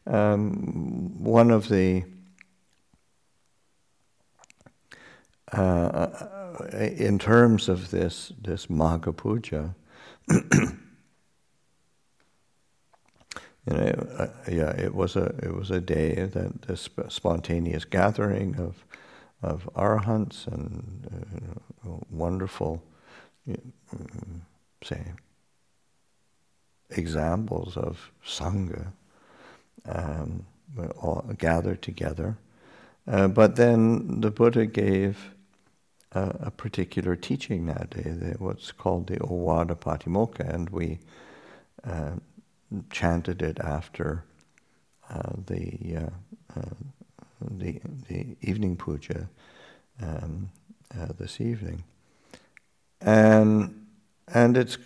um, 0.06 1.24
one 1.24 1.52
of 1.52 1.70
the 1.70 2.04
uh, 5.54 5.62
uh 5.62 6.66
in 6.74 7.18
terms 7.18 7.70
of 7.70 7.92
this 7.92 8.34
this 8.42 8.68
Magha 8.68 9.16
Puja. 9.16 9.74
know, 13.68 14.08
uh, 14.18 14.28
yeah, 14.50 14.72
it 14.72 14.94
was 14.96 15.16
a 15.16 15.26
it 15.44 15.54
was 15.54 15.70
a 15.72 15.80
day 15.80 16.16
that 16.16 16.64
this 16.64 16.90
spontaneous 17.10 17.86
gathering 17.86 18.56
of 18.60 18.86
of 19.44 19.70
arhants 19.76 20.48
and 20.48 21.08
uh, 21.88 21.92
wonderful, 22.10 22.84
um, 23.48 24.46
say, 24.84 25.14
examples 26.92 27.76
of 27.78 28.12
sangha 28.26 28.92
um, 29.88 30.46
all 31.02 31.26
gathered 31.38 31.82
together. 31.82 32.38
Uh, 33.08 33.28
but 33.28 33.56
then 33.56 34.22
the 34.22 34.30
Buddha 34.30 34.66
gave 34.66 35.32
a, 36.12 36.36
a, 36.42 36.52
particular 36.52 37.16
teaching 37.16 37.66
that 37.66 37.90
day, 37.90 38.36
what's 38.38 38.72
called 38.72 39.08
the 39.08 39.18
Ovada 39.18 39.76
Patimokkha, 39.76 40.48
and 40.48 40.70
we 40.70 41.00
uh, 41.84 42.12
chanted 42.90 43.42
it 43.42 43.60
after 43.60 44.24
uh, 45.10 45.34
the, 45.46 45.98
uh, 45.98 46.60
uh, 46.60 46.76
the, 47.50 47.82
the 48.08 48.36
evening 48.42 48.76
puja 48.76 49.28
um, 50.02 50.50
uh, 50.98 51.08
this 51.18 51.42
evening, 51.42 51.84
and 53.02 53.86
and 54.34 54.58
it's 54.58 54.78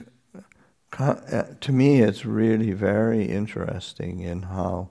to 1.59 1.71
me 1.71 2.01
it's 2.01 2.25
really 2.25 2.71
very 2.71 3.25
interesting 3.25 4.21
in 4.21 4.43
how 4.43 4.89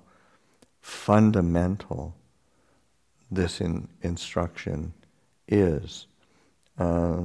fundamental 0.81 2.15
this 3.31 3.61
in, 3.61 3.89
instruction 4.03 4.93
is. 5.49 6.07
Uh, 6.79 7.23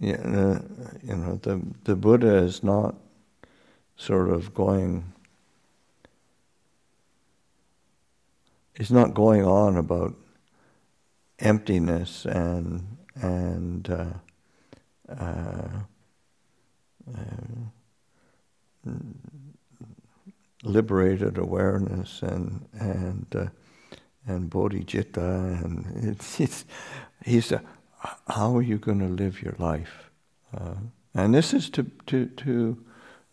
you 0.00 0.16
know, 0.16 1.38
the, 1.42 1.62
the 1.84 1.94
Buddha 1.94 2.34
is 2.36 2.62
not 2.62 2.96
sort 3.96 4.30
of 4.30 4.54
going, 4.54 5.12
he's 8.76 8.90
not 8.90 9.14
going 9.14 9.44
on 9.44 9.76
about 9.76 10.14
emptiness 11.38 12.24
and, 12.24 12.96
and 13.14 13.90
uh, 13.90 14.06
uh, 15.08 15.68
uh, 17.16 18.90
liberated 20.62 21.38
awareness 21.38 22.22
and, 22.22 22.66
and, 22.80 23.26
uh, 23.34 23.46
and 24.26 24.50
bodhicitta, 24.50 25.62
and 25.62 26.08
it's, 26.08 26.40
it's, 26.40 26.64
he's 27.24 27.52
a, 27.52 27.62
how 28.28 28.56
are 28.56 28.62
you 28.62 28.78
going 28.78 28.98
to 28.98 29.22
live 29.22 29.42
your 29.42 29.54
life? 29.58 30.10
Uh, 30.56 30.74
and 31.14 31.34
this 31.34 31.52
is 31.52 31.68
to, 31.70 31.84
to, 32.06 32.26
to, 32.26 32.84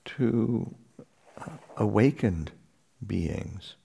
to 0.05 0.75
awakened 1.77 2.51
beings. 3.05 3.75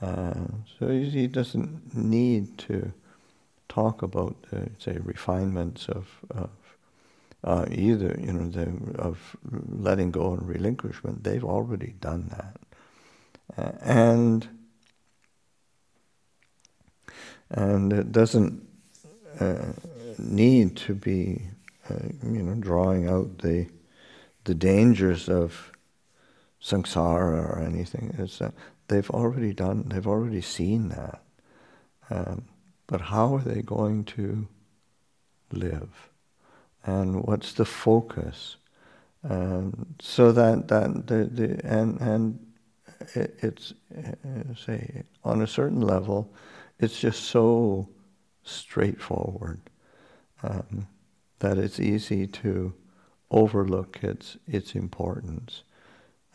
Uh, 0.00 0.34
so 0.78 0.88
he 0.88 1.26
doesn't 1.26 1.94
need 1.94 2.58
to 2.58 2.92
talk 3.68 4.02
about, 4.02 4.36
uh, 4.52 4.66
say, 4.78 4.98
refinements 5.02 5.88
of, 5.88 6.08
of 6.30 6.50
uh, 7.44 7.66
either, 7.70 8.16
you 8.20 8.32
know, 8.32 8.48
the, 8.48 9.00
of 9.00 9.36
letting 9.68 10.10
go 10.10 10.32
and 10.32 10.46
relinquishment. 10.48 11.22
They've 11.22 11.44
already 11.44 11.94
done 12.00 12.28
that. 12.30 12.56
Uh, 13.56 13.72
and 13.82 14.48
and 17.50 17.92
it 17.92 18.12
doesn't 18.12 18.66
uh, 19.38 19.72
need 20.18 20.76
to 20.76 20.94
be, 20.94 21.42
uh, 21.90 21.94
you 22.22 22.42
know, 22.42 22.54
drawing 22.54 23.08
out 23.08 23.38
the 23.38 23.66
the 24.44 24.54
dangers 24.54 25.28
of 25.28 25.72
samsara 26.60 27.48
or 27.48 27.60
anything. 27.60 28.14
It's, 28.18 28.40
uh, 28.40 28.50
they've 28.88 29.10
already 29.10 29.52
done. 29.52 29.88
They've 29.88 30.06
already 30.06 30.40
seen 30.40 30.88
that. 30.90 31.22
Um, 32.10 32.44
but 32.86 33.00
how 33.00 33.34
are 33.34 33.40
they 33.40 33.62
going 33.62 34.04
to 34.04 34.46
live? 35.52 36.10
And 36.84 37.24
what's 37.24 37.52
the 37.52 37.64
focus? 37.64 38.56
Um, 39.28 39.94
so 40.00 40.32
that 40.32 40.68
that 40.68 41.06
the, 41.06 41.24
the 41.24 41.60
and 41.64 42.00
and 42.00 42.46
it, 43.14 43.38
it's 43.38 43.72
uh, 43.96 44.54
say 44.54 45.04
on 45.22 45.42
a 45.42 45.46
certain 45.46 45.80
level, 45.80 46.34
it's 46.80 46.98
just 46.98 47.24
so 47.24 47.88
straightforward 48.42 49.60
um, 50.42 50.88
that 51.38 51.56
it's 51.56 51.78
easy 51.78 52.26
to 52.26 52.74
overlook 53.32 53.98
its 54.02 54.36
its 54.46 54.74
importance. 54.74 55.64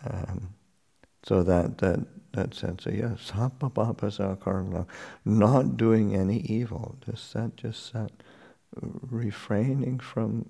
Um, 0.05 0.49
so 1.23 1.43
that 1.43 1.77
that 1.77 1.99
that 2.33 2.53
sense 2.53 2.85
of 2.85 2.95
yes, 2.95 3.31
not 5.25 5.77
doing 5.77 6.15
any 6.15 6.39
evil, 6.39 6.97
just 7.05 7.33
that, 7.33 7.55
just 7.55 7.93
that, 7.93 8.11
refraining 8.81 9.99
from 9.99 10.45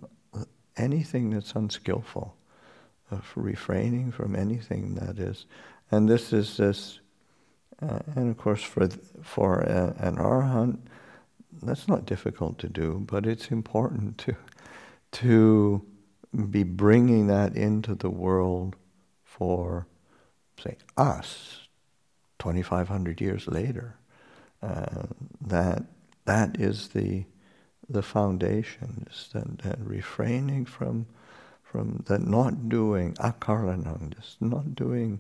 anything 0.76 1.30
that's 1.30 1.54
unskillful, 1.54 2.36
of 3.10 3.32
refraining 3.36 4.12
from 4.12 4.36
anything 4.36 4.96
that 4.96 5.18
is, 5.18 5.46
and 5.92 6.10
this 6.10 6.34
is 6.34 6.58
this, 6.58 7.00
uh, 7.82 8.00
and 8.16 8.30
of 8.30 8.38
course 8.38 8.64
for 8.64 8.90
for 9.22 9.60
a, 9.62 9.96
an 10.00 10.18
arhat, 10.18 10.78
that's 11.64 11.88
not 11.88 12.06
difficult 12.06 12.60
to 12.60 12.68
do, 12.68 13.04
but 13.08 13.26
it's 13.26 13.48
important 13.48 14.18
to 14.18 14.36
to 15.12 15.86
be 16.46 16.64
bringing 16.64 17.28
that 17.28 17.56
into 17.56 17.96
the 17.96 18.10
world 18.10 18.76
for, 19.24 19.88
say, 20.62 20.78
us, 20.96 21.68
2,500 22.40 23.20
years 23.20 23.48
later. 23.48 23.96
Uh, 24.62 25.04
that 25.40 25.84
that 26.26 26.60
is 26.60 26.90
the 26.90 27.26
the 27.90 28.02
foundation, 28.02 29.08
is 29.10 29.30
that, 29.34 29.60
that 29.60 29.80
refraining 29.80 30.66
from 30.66 31.06
from 31.64 32.04
that 32.08 32.22
not 32.22 32.70
doing 32.70 33.14
akaranam, 33.16 34.16
just 34.16 34.42
not 34.42 34.76
doing 34.76 35.20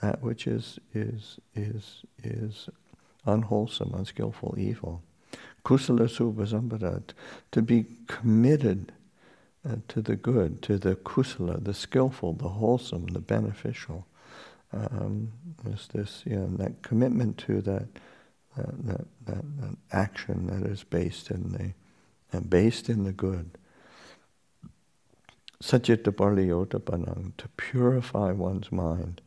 that 0.00 0.22
which 0.22 0.46
is 0.46 0.78
is 0.94 1.38
is 1.54 2.02
is 2.22 2.68
unwholesome, 3.26 3.92
unskillful, 3.94 4.54
evil. 4.56 5.02
Kusala 5.64 6.08
subha 6.08 7.02
to 7.52 7.62
be 7.62 7.86
committed 8.06 8.92
uh, 9.68 9.76
to 9.88 10.00
the 10.00 10.16
good, 10.16 10.62
to 10.62 10.78
the 10.78 10.94
kusala, 10.96 11.62
the 11.62 11.74
skillful, 11.74 12.32
the 12.34 12.48
wholesome, 12.48 13.06
the 13.06 13.20
beneficial. 13.20 14.06
Um, 14.72 15.32
there's 15.64 15.88
this, 15.88 16.22
you 16.26 16.36
know, 16.36 16.56
that 16.58 16.82
commitment 16.82 17.38
to 17.38 17.60
that, 17.62 17.88
that, 18.56 18.86
that, 18.86 19.06
that, 19.26 19.60
that 19.60 19.76
action 19.92 20.46
that 20.46 20.68
is 20.70 20.84
based 20.84 21.30
in 21.30 21.52
the, 21.52 22.36
uh, 22.36 22.40
based 22.40 22.88
in 22.88 23.04
the 23.04 23.12
good. 23.12 23.50
Sachitta 25.62 26.12
panang, 26.12 27.32
to 27.36 27.48
purify 27.56 28.30
one's 28.30 28.70
mind. 28.70 29.20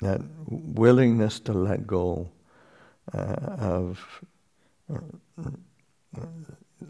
That 0.00 0.20
willingness 0.46 1.40
to 1.40 1.52
let 1.52 1.86
go 1.86 2.30
uh, 3.12 3.18
of 3.18 4.22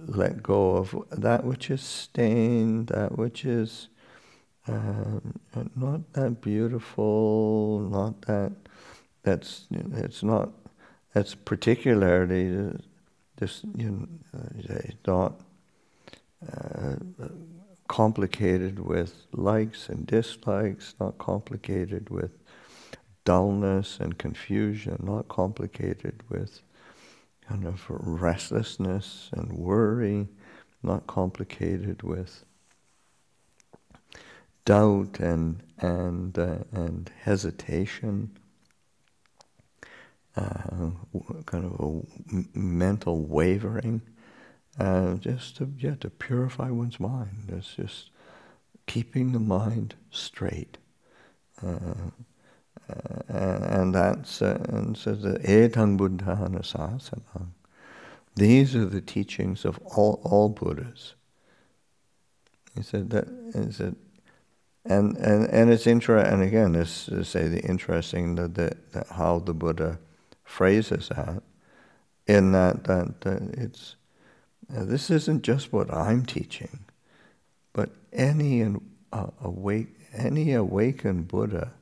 let 0.07 0.43
go 0.43 0.77
of 0.77 0.95
that 1.11 1.45
which 1.45 1.71
is 1.71 1.83
stained, 1.83 2.89
that 2.89 3.17
which 3.17 3.45
is 3.45 3.89
uh, 4.69 5.21
not 5.75 6.13
that 6.15 6.41
beautiful, 6.41 7.81
not 7.91 8.23
that 8.23 8.53
that's 9.23 9.67
it's 9.71 10.23
not 10.23 10.51
that's 11.13 11.35
particularly 11.35 12.73
just 13.39 13.65
you 13.77 13.91
know, 13.91 14.81
not 15.07 15.41
uh, 16.53 16.97
complicated 17.89 18.81
with 18.81 19.27
likes 19.33 19.89
and 19.89 20.07
dislikes, 20.07 20.95
not 21.01 21.19
complicated 21.19 22.11
with 22.11 22.33
dullness 23.25 23.99
and 24.01 24.19
confusion, 24.19 24.99
not 25.03 25.29
complicated 25.29 26.23
with 26.29 26.61
kind 27.49 27.67
of 27.67 27.85
restlessness 27.89 29.31
and 29.33 29.53
worry, 29.53 30.29
not 30.83 31.07
complicated 31.07 32.03
with 32.03 32.45
doubt 34.65 35.21
and 35.21 35.63
and 35.79 36.39
uh, 36.39 36.59
and 36.73 37.11
hesitation, 37.23 38.37
uh, 40.37 40.91
kind 41.47 41.65
of 41.65 41.81
a 41.81 42.59
mental 42.59 43.23
wavering. 43.23 44.03
Uh, 44.79 45.15
just 45.15 45.57
to 45.57 45.73
yeah, 45.79 45.95
to 46.01 46.11
purify 46.11 46.71
one's 46.71 47.01
mind. 47.01 47.51
It's 47.51 47.75
just 47.77 48.11
keeping 48.87 49.33
the 49.33 49.41
mind 49.41 49.95
straight. 50.11 50.77
And 53.29 53.95
that's 53.95 54.41
and 54.41 54.97
so 54.97 55.15
etang 55.15 55.99
buddhana 55.99 56.61
sasanam. 56.61 57.49
These 58.37 58.77
are 58.77 58.85
the 58.85 59.01
teachings 59.01 59.65
of 59.65 59.79
all, 59.79 60.21
all 60.23 60.51
Buddhas. 60.51 61.15
He 62.75 62.83
said 62.83 63.11
that 63.11 63.27
he 63.55 63.73
said 63.73 63.97
and 64.85 65.17
and 65.17 65.49
and 65.49 65.71
it's 65.73 65.87
interesting 65.87 66.33
and 66.33 66.43
again 66.43 66.73
this 66.73 67.09
is 67.09 67.29
say 67.29 67.49
the 67.49 67.61
interesting 67.61 68.35
that, 68.37 68.55
that, 68.55 68.93
that 68.93 69.07
how 69.09 69.39
the 69.39 69.55
Buddha 69.55 69.99
phrases 70.45 71.09
that 71.09 71.43
in 72.27 72.53
that 72.53 72.85
that, 72.85 73.23
that 73.23 73.43
it's 73.57 73.97
this 74.69 75.11
isn't 75.11 75.43
just 75.43 75.73
what 75.73 75.93
I'm 75.93 76.27
teaching, 76.27 76.81
but 77.73 77.91
any 78.13 78.63
uh, 79.13 79.27
awake 79.41 79.89
any 80.13 80.53
awakened 80.53 81.29
Buddha 81.29 81.73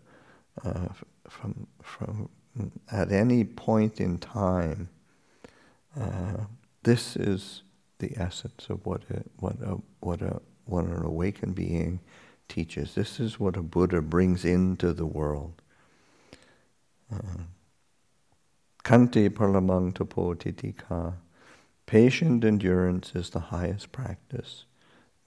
uh, 0.62 0.88
from 1.29 1.67
from 1.83 2.29
at 2.90 3.11
any 3.11 3.45
point 3.45 4.01
in 4.01 4.19
time. 4.19 4.88
Uh, 5.99 6.45
this 6.83 7.17
is 7.17 7.62
the 7.99 8.12
essence 8.17 8.67
of 8.69 8.85
what 8.85 9.03
a, 9.11 9.23
what 9.38 9.57
a, 9.62 9.79
what 10.01 10.21
a, 10.21 10.40
what 10.67 10.85
an 10.85 11.03
awakened 11.03 11.55
being 11.55 12.01
teaches. 12.49 12.95
This 12.95 13.21
is 13.21 13.40
what 13.40 13.57
a 13.57 13.62
Buddha 13.62 14.03
brings 14.03 14.45
into 14.45 14.93
the 14.93 15.07
world. 15.07 15.62
Kanti 17.12 17.49
Kante 18.83 19.31
paramang 19.31 19.95
tapo 19.95 20.35
titika. 20.35 21.14
Patient 21.87 22.45
endurance 22.45 23.12
is 23.14 23.31
the 23.31 23.40
highest 23.40 23.93
practice, 23.93 24.64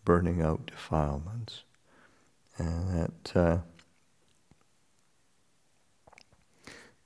burning 0.04 0.42
out 0.42 0.66
defilements. 0.68 1.64
And 2.58 2.90
that 2.90 3.36
uh, 3.36 3.58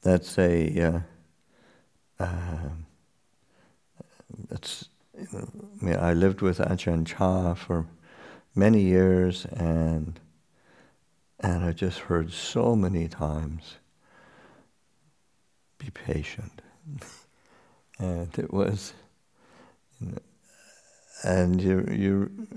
that's 0.01 0.37
a 0.37 0.81
uh, 0.81 0.99
you 5.17 5.27
know, 5.33 5.47
I 5.81 5.85
mean, 5.85 5.95
I 5.97 6.13
lived 6.13 6.41
with 6.41 6.59
Ajahn 6.59 7.05
Chah 7.05 7.53
for 7.53 7.85
many 8.55 8.81
years, 8.81 9.45
and 9.45 10.19
and 11.39 11.63
I 11.63 11.71
just 11.71 11.99
heard 11.99 12.31
so 12.31 12.75
many 12.75 13.07
times, 13.07 13.77
"Be 15.77 15.89
patient," 15.89 16.61
and 17.99 18.37
it 18.37 18.53
was, 18.53 18.93
you 19.99 20.07
know, 20.11 20.17
and 21.23 21.61
you 21.61 21.85
you 21.91 22.47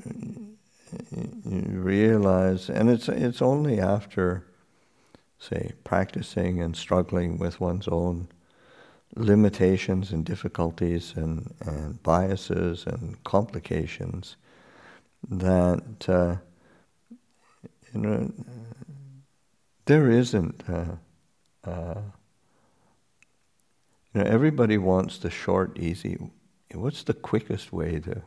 you 1.46 1.80
realize, 1.80 2.68
and 2.70 2.90
it's 2.90 3.08
it's 3.08 3.42
only 3.42 3.80
after, 3.80 4.46
say, 5.38 5.72
practicing 5.84 6.60
and 6.60 6.76
struggling 6.76 7.38
with 7.38 7.60
one's 7.60 7.88
own 7.88 8.28
limitations 9.16 10.10
and 10.10 10.24
difficulties 10.24 11.14
and, 11.16 11.54
and 11.60 12.02
biases 12.02 12.84
and 12.86 13.22
complications 13.24 14.36
that 15.30 16.08
uh, 16.08 16.36
you 17.92 18.00
know 18.00 18.32
there 19.86 20.10
isn't 20.10 20.62
uh, 20.68 20.96
uh, 21.64 22.00
you 24.12 24.20
know 24.20 24.26
everybody 24.26 24.78
wants 24.78 25.18
the 25.18 25.30
short 25.30 25.78
easy. 25.78 26.18
What's 26.72 27.04
the 27.04 27.14
quickest 27.14 27.72
way 27.72 28.00
to 28.00 28.22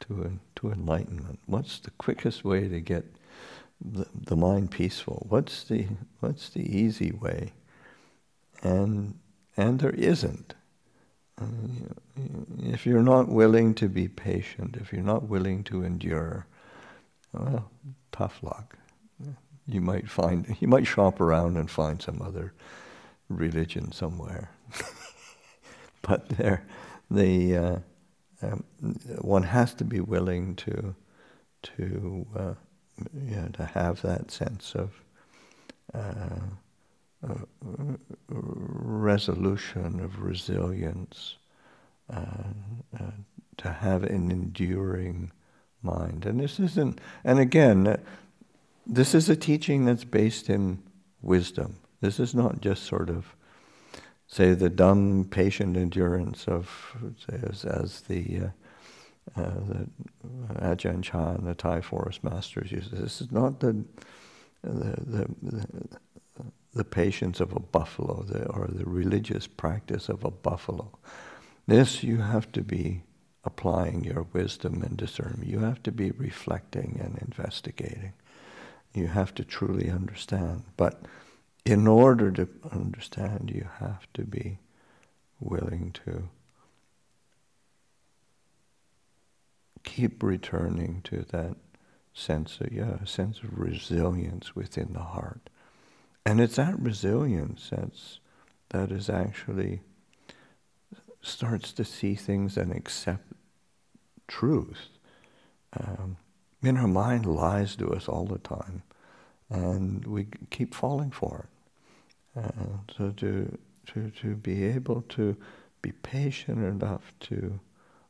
to 0.00 0.38
to 0.56 0.72
enlightenment? 0.72 1.38
What's 1.46 1.78
the 1.78 1.90
quickest 1.92 2.44
way 2.44 2.68
to 2.68 2.80
get 2.80 3.04
the, 3.80 4.36
mind 4.36 4.70
peaceful 4.70 5.26
what's 5.28 5.64
the 5.64 5.86
what's 6.20 6.48
the 6.50 6.62
easy 6.62 7.12
way 7.12 7.52
and 8.62 9.14
and 9.58 9.80
there 9.80 9.90
isn't. 9.90 10.54
Uh, 11.40 11.44
if 12.60 12.86
you're 12.86 13.02
not 13.02 13.28
willing 13.28 13.74
to 13.74 13.88
be 13.88 14.06
patient, 14.06 14.76
if 14.80 14.92
you're 14.92 15.02
not 15.02 15.28
willing 15.28 15.64
to 15.64 15.82
endure, 15.82 16.46
well, 17.32 17.68
tough 18.12 18.40
luck. 18.42 18.76
You 19.66 19.80
might 19.80 20.08
find, 20.08 20.56
you 20.60 20.68
might 20.68 20.86
shop 20.86 21.20
around 21.20 21.56
and 21.56 21.70
find 21.70 22.00
some 22.00 22.22
other 22.22 22.54
religion 23.28 23.92
somewhere. 23.92 24.50
but 26.02 26.28
there, 26.30 26.64
the 27.10 27.56
uh, 27.56 27.78
um, 28.40 28.64
one 29.18 29.42
has 29.42 29.74
to 29.74 29.84
be 29.84 30.00
willing 30.00 30.54
to 30.56 30.94
to 31.60 32.26
uh, 32.36 32.54
you 33.14 33.36
know, 33.36 33.48
to 33.54 33.64
have 33.64 34.02
that 34.02 34.30
sense 34.30 34.74
of 34.74 35.02
uh, 35.94 36.40
uh, 37.28 37.34
resolution, 38.28 40.00
of 40.00 40.20
resilience, 40.20 41.36
uh, 42.12 42.52
uh, 42.98 43.10
to 43.56 43.70
have 43.70 44.04
an 44.04 44.30
enduring 44.30 45.32
mind. 45.82 46.26
And 46.26 46.40
this 46.40 46.60
isn't, 46.60 47.00
and 47.24 47.38
again, 47.38 47.86
uh, 47.86 47.96
this 48.86 49.14
is 49.14 49.28
a 49.28 49.36
teaching 49.36 49.84
that's 49.84 50.04
based 50.04 50.48
in 50.48 50.82
wisdom. 51.22 51.76
This 52.00 52.20
is 52.20 52.34
not 52.34 52.60
just 52.60 52.84
sort 52.84 53.10
of, 53.10 53.34
say, 54.26 54.54
the 54.54 54.70
dumb, 54.70 55.26
patient 55.30 55.76
endurance 55.76 56.46
of, 56.46 56.96
say, 57.28 57.40
as, 57.50 57.64
as 57.64 58.00
the, 58.02 58.50
uh, 59.36 59.40
uh, 59.40 59.52
the 59.68 60.60
Ajahn 60.60 61.02
Chah 61.02 61.34
and 61.34 61.46
the 61.46 61.54
Thai 61.54 61.80
forest 61.80 62.24
masters 62.24 62.72
use. 62.72 62.90
This 62.90 63.20
is 63.20 63.30
not 63.30 63.60
the, 63.60 63.84
the, 64.62 64.96
the, 65.00 65.26
the 65.42 65.66
the 66.74 66.84
patience 66.84 67.40
of 67.40 67.52
a 67.52 67.60
buffalo 67.60 68.22
the, 68.22 68.46
or 68.46 68.68
the 68.68 68.84
religious 68.84 69.46
practice 69.46 70.08
of 70.08 70.24
a 70.24 70.30
buffalo. 70.30 70.96
This 71.66 72.02
you 72.02 72.18
have 72.18 72.50
to 72.52 72.62
be 72.62 73.02
applying 73.44 74.04
your 74.04 74.26
wisdom 74.32 74.82
and 74.82 74.96
discernment. 74.96 75.48
You 75.48 75.60
have 75.60 75.82
to 75.84 75.92
be 75.92 76.10
reflecting 76.12 77.00
and 77.02 77.18
investigating. 77.20 78.12
You 78.94 79.08
have 79.08 79.34
to 79.34 79.44
truly 79.44 79.90
understand. 79.90 80.64
But 80.76 81.02
in 81.64 81.86
order 81.86 82.30
to 82.32 82.48
understand, 82.70 83.50
you 83.54 83.68
have 83.78 84.06
to 84.14 84.22
be 84.22 84.58
willing 85.40 85.92
to 86.04 86.28
keep 89.88 90.22
returning 90.22 91.00
to 91.04 91.24
that 91.30 91.56
sense 92.12 92.60
of 92.60 92.70
yeah, 92.72 93.04
sense 93.04 93.38
of 93.38 93.58
resilience 93.58 94.54
within 94.54 94.92
the 94.92 95.00
heart. 95.00 95.48
And 96.26 96.40
it's 96.40 96.56
that 96.56 96.78
resilience 96.78 97.70
that's, 97.70 98.20
that 98.68 98.92
is 98.92 99.08
actually 99.08 99.80
starts 101.22 101.72
to 101.72 101.84
see 101.84 102.14
things 102.14 102.56
and 102.56 102.70
accept 102.72 103.32
truth. 104.26 104.88
Um, 105.78 106.18
I 106.62 106.66
mean, 106.66 106.76
our 106.76 106.88
mind 106.88 107.24
lies 107.24 107.76
to 107.76 107.88
us 107.94 108.08
all 108.08 108.26
the 108.26 108.38
time, 108.38 108.82
and 109.48 110.06
we 110.06 110.26
keep 110.50 110.74
falling 110.74 111.10
for 111.10 111.46
it. 111.46 112.44
Uh, 112.44 112.76
so 112.96 113.10
to, 113.10 113.58
to, 113.86 114.10
to 114.10 114.34
be 114.36 114.64
able 114.64 115.02
to 115.08 115.36
be 115.80 115.92
patient 115.92 116.58
enough 116.58 117.12
to 117.20 117.58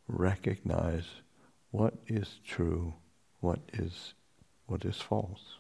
recognize 0.09 1.05
what 1.71 1.95
is 2.07 2.41
true, 2.47 2.95
what 3.41 3.61
is, 3.73 4.15
what 4.67 4.85
is 4.85 4.97
false. 4.97 5.57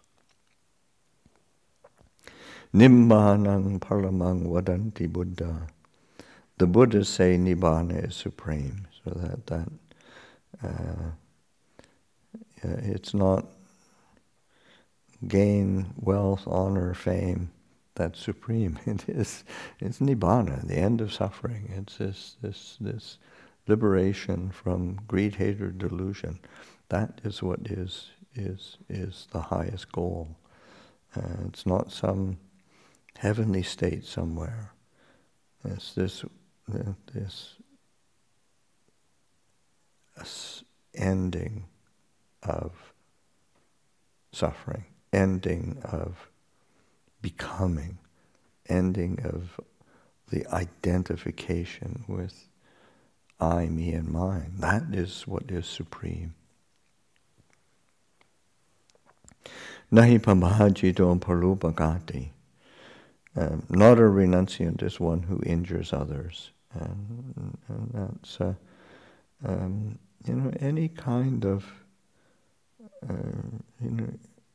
Nibbanang 2.74 3.78
paramang 3.80 4.46
vadanti 4.46 5.10
Buddha. 5.10 5.68
The 6.58 6.66
Buddhas 6.66 7.08
say 7.08 7.36
Nibbana 7.36 8.08
is 8.08 8.16
supreme, 8.16 8.86
so 9.04 9.10
that 9.10 9.46
that 9.46 9.68
uh, 10.62 11.12
it's 12.62 13.14
not 13.14 13.46
gain, 15.26 15.86
wealth, 15.96 16.42
honor, 16.46 16.94
fame 16.94 17.50
that's 17.98 18.20
supreme. 18.20 18.78
It 18.86 19.08
is 19.08 19.44
it's 19.80 19.98
Nibbana, 19.98 20.66
the 20.66 20.76
end 20.76 21.02
of 21.02 21.12
suffering. 21.12 21.70
It's 21.76 21.98
this 21.98 22.36
this 22.40 22.76
this 22.80 23.18
liberation 23.68 24.50
from 24.50 25.00
greed, 25.06 25.36
hatred, 25.36 25.78
delusion. 25.78 26.38
That 26.88 27.20
is 27.24 27.42
what 27.42 27.60
is 27.66 28.10
is 28.34 28.78
is 28.88 29.26
the 29.32 29.40
highest 29.40 29.92
goal. 29.92 30.36
Uh, 31.16 31.44
it's 31.46 31.66
not 31.66 31.92
some 31.92 32.38
heavenly 33.18 33.62
state 33.62 34.04
somewhere. 34.04 34.72
It's 35.64 35.92
this, 35.94 36.24
this 36.68 37.56
ending 40.94 41.64
of 42.42 42.92
suffering, 44.32 44.84
ending 45.12 45.78
of 45.82 46.30
becoming, 47.20 47.98
ending 48.68 49.18
of 49.24 49.60
the 50.30 50.46
identification 50.54 52.04
with 52.06 52.47
I, 53.40 53.66
me, 53.66 53.92
and 53.92 54.08
mine. 54.08 54.54
That 54.58 54.84
is 54.92 55.26
what 55.26 55.50
is 55.50 55.66
supreme. 55.66 56.34
Nahi 59.92 60.18
parupagati. 60.18 62.30
Um, 63.36 63.62
not 63.68 63.98
a 63.98 64.02
renunciant 64.02 64.82
is 64.82 64.98
one 64.98 65.22
who 65.22 65.40
injures 65.46 65.92
others. 65.92 66.50
And, 66.74 67.56
and 67.68 67.90
that's, 67.94 68.40
uh, 68.40 68.54
um, 69.46 69.98
you 70.26 70.34
know, 70.34 70.52
any 70.60 70.88
kind 70.88 71.46
of, 71.46 71.64
uh, 73.08 73.12
you 73.80 73.90
know, 73.90 74.08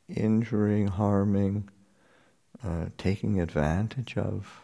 injuring, 0.08 0.88
harming, 0.88 1.68
uh, 2.62 2.86
taking 2.98 3.40
advantage 3.40 4.16
of 4.16 4.60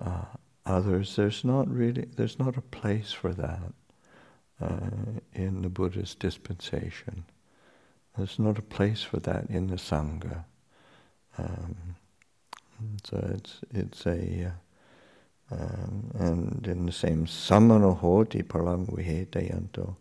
uh, 0.00 0.24
others. 0.70 1.16
There's 1.16 1.44
not 1.44 1.68
really, 1.68 2.06
there's 2.16 2.38
not 2.38 2.56
a 2.56 2.62
place 2.62 3.12
for 3.12 3.34
that 3.34 3.72
uh, 4.60 5.20
in 5.34 5.62
the 5.62 5.68
Buddhist 5.68 6.18
dispensation. 6.18 7.24
There's 8.16 8.38
not 8.38 8.58
a 8.58 8.62
place 8.62 9.02
for 9.02 9.18
that 9.20 9.50
in 9.50 9.68
the 9.68 9.76
Sangha. 9.76 10.44
Um, 11.38 11.96
so 13.04 13.30
it's 13.34 13.60
it's 13.72 14.06
a 14.06 14.52
uh, 15.50 15.54
um, 15.54 16.10
and 16.14 16.66
in 16.66 16.86
the 16.86 16.92
same 16.92 17.26
samano 17.26 17.96
hoti 17.96 18.42
palang 18.42 18.86
vihetayanto. 18.86 19.96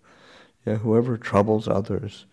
Yeah, 0.66 0.76
whoever 0.76 1.18
troubles 1.18 1.68
others 1.68 2.26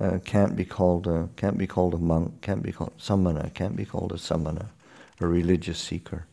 uh, 0.00 0.18
can't 0.24 0.56
be 0.56 0.64
called 0.64 1.06
a 1.06 1.28
can't 1.36 1.58
be 1.58 1.66
called 1.66 1.94
a 1.94 1.98
monk, 1.98 2.40
can't 2.42 2.62
be 2.62 2.72
called 2.72 2.92
samana, 2.98 3.50
can't 3.54 3.76
be 3.76 3.84
called 3.84 4.12
a 4.12 4.18
samana, 4.18 4.70
a 5.20 5.26
religious 5.26 5.78
seeker. 5.78 6.26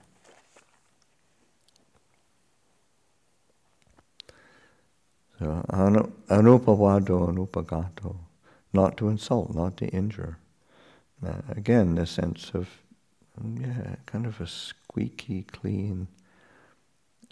Anupavado 5.43 7.27
anupagato, 7.27 8.17
not 8.73 8.97
to 8.97 9.07
insult, 9.09 9.53
not 9.53 9.77
to 9.77 9.87
injure. 9.87 10.37
Uh, 11.25 11.41
again, 11.49 11.95
the 11.95 12.05
sense 12.05 12.51
of 12.53 12.69
yeah, 13.59 13.95
kind 14.05 14.25
of 14.25 14.39
a 14.39 14.47
squeaky 14.47 15.43
clean 15.43 16.07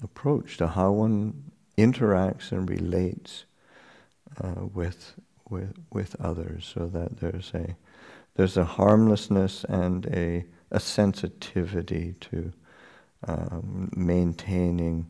approach 0.01 0.57
to 0.57 0.67
how 0.67 0.91
one 0.91 1.51
interacts 1.77 2.51
and 2.51 2.69
relates 2.69 3.45
uh, 4.43 4.65
with 4.73 5.13
with 5.49 5.73
with 5.91 6.15
others, 6.19 6.71
so 6.73 6.87
that 6.87 7.17
there's 7.17 7.51
a 7.53 7.75
there's 8.35 8.57
a 8.57 8.65
harmlessness 8.65 9.63
and 9.65 10.05
a 10.07 10.45
a 10.71 10.79
sensitivity 10.79 12.15
to 12.21 12.51
um, 13.27 13.91
maintaining 13.95 15.05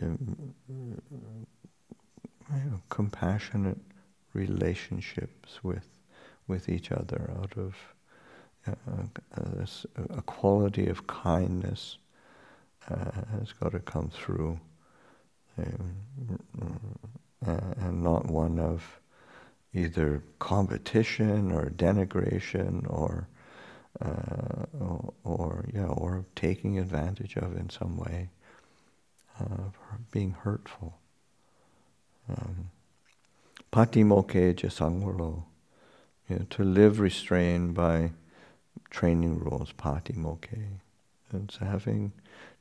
know, 0.00 1.46
you 2.52 2.70
know, 2.70 2.80
compassionate 2.88 3.78
relationships 4.32 5.62
with 5.62 5.88
with 6.46 6.68
each 6.68 6.92
other 6.92 7.30
out 7.38 7.56
of 7.56 7.74
uh, 8.66 9.66
a 10.10 10.22
quality 10.22 10.86
of 10.88 11.06
kindness 11.06 11.98
uh, 12.90 13.10
has 13.38 13.52
got 13.52 13.72
to 13.72 13.80
come 13.80 14.10
through, 14.10 14.58
um, 15.58 16.38
uh, 17.46 17.60
and 17.78 18.02
not 18.02 18.26
one 18.26 18.58
of 18.58 19.00
either 19.72 20.22
competition 20.38 21.50
or 21.50 21.70
denigration 21.70 22.88
or, 22.88 23.28
uh, 24.00 24.66
or, 24.78 25.12
or, 25.24 25.64
yeah, 25.72 25.86
or 25.86 26.24
taking 26.36 26.78
advantage 26.78 27.36
of 27.36 27.56
in 27.56 27.68
some 27.70 27.96
way, 27.96 28.28
uh, 29.40 29.68
being 30.10 30.30
hurtful. 30.32 30.98
Um, 32.28 32.70
Patimokkha 33.72 34.54
sangvaro, 34.54 35.42
you 36.28 36.36
know, 36.36 36.46
to 36.50 36.62
live 36.62 37.00
restrained 37.00 37.74
by 37.74 38.12
training 38.90 39.40
rules, 39.40 39.72
patimokkha. 39.72 40.78
It's 41.32 41.56
having 41.56 42.12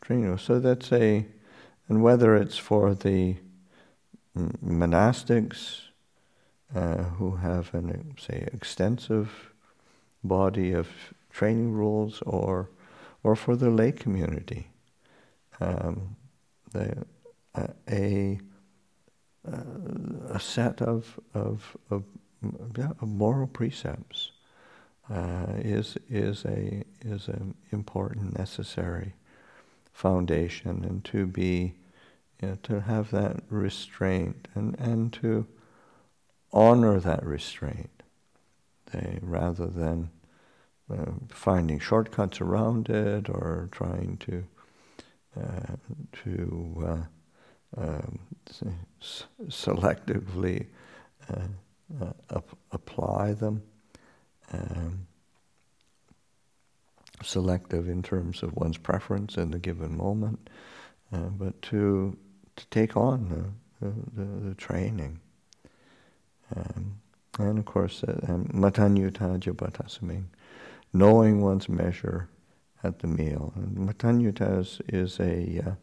training 0.02 0.26
rules. 0.26 0.42
So 0.42 0.60
that's 0.60 0.92
a, 0.92 1.26
and 1.88 2.02
whether 2.02 2.36
it's 2.36 2.58
for 2.58 2.96
the 2.96 3.36
monastics 4.36 5.82
uh, 6.76 7.04
who 7.04 7.36
have 7.36 7.72
an, 7.76 8.16
say, 8.20 8.50
extensive 8.52 9.52
body 10.24 10.72
of 10.72 10.90
training 11.30 11.74
rules 11.74 12.24
or, 12.26 12.72
or 13.22 13.36
for 13.36 13.56
the 13.56 13.70
lay 13.70 13.92
community. 13.92 14.68
Um, 15.62 16.16
the, 16.72 17.06
uh, 17.54 17.68
a, 17.88 18.40
a 19.46 20.40
set 20.40 20.82
of, 20.82 21.20
of, 21.34 21.78
of, 21.90 22.04
yeah, 22.78 22.92
of 23.02 23.08
moral 23.08 23.48
precepts 23.48 24.32
uh, 25.10 25.48
is 25.58 25.98
is 26.10 26.46
a 26.46 26.84
is 27.02 27.28
an 27.28 27.56
important 27.72 28.38
necessary 28.38 29.14
foundation, 29.92 30.84
and 30.84 31.04
to 31.04 31.26
be 31.28 31.74
you 32.42 32.48
know, 32.48 32.58
to 32.64 32.82
have 32.82 33.12
that 33.12 33.44
restraint 33.50 34.48
and 34.56 34.80
and 34.80 35.12
to 35.14 35.46
honor 36.52 37.00
that 37.00 37.26
restraint, 37.26 38.04
they, 38.92 39.20
rather 39.22 39.68
than 39.68 40.10
uh, 40.90 41.12
finding 41.30 41.80
shortcuts 41.80 42.40
around 42.40 42.90
it 42.90 43.30
or 43.30 43.68
trying 43.72 44.18
to 44.18 44.44
uh, 45.40 45.76
to 46.24 47.04
um, 47.78 48.20
selectively 49.50 50.68
uh, 51.30 51.48
uh, 52.02 52.42
apply 52.72 53.34
them 53.34 53.62
um, 54.52 55.08
selective 57.24 57.88
in 57.88 58.02
terms 58.02 58.44
of 58.44 58.56
one's 58.56 58.78
preference 58.78 59.38
in 59.38 59.52
the 59.52 59.60
given 59.60 59.96
moment, 59.96 60.50
uh, 61.12 61.30
but 61.38 61.62
to 61.62 62.18
to 62.56 62.66
take 62.68 62.96
on 62.96 63.54
the, 63.82 63.88
the, 63.88 64.50
the 64.50 64.56
training. 64.56 65.20
Um, 66.56 67.00
and 67.40 67.58
of 67.58 67.66
course, 67.66 68.04
uh, 68.04 68.20
um, 68.28 68.46
matanyuta 68.54 69.40
jabatasami, 69.40 70.24
knowing 70.94 71.42
one's 71.42 71.68
measure 71.68 72.30
at 72.84 73.00
the 73.00 73.08
meal. 73.08 73.54
And 73.56 73.78
matanyuta 73.78 74.60
is, 74.60 74.82
is 74.88 75.20
a 75.20 75.76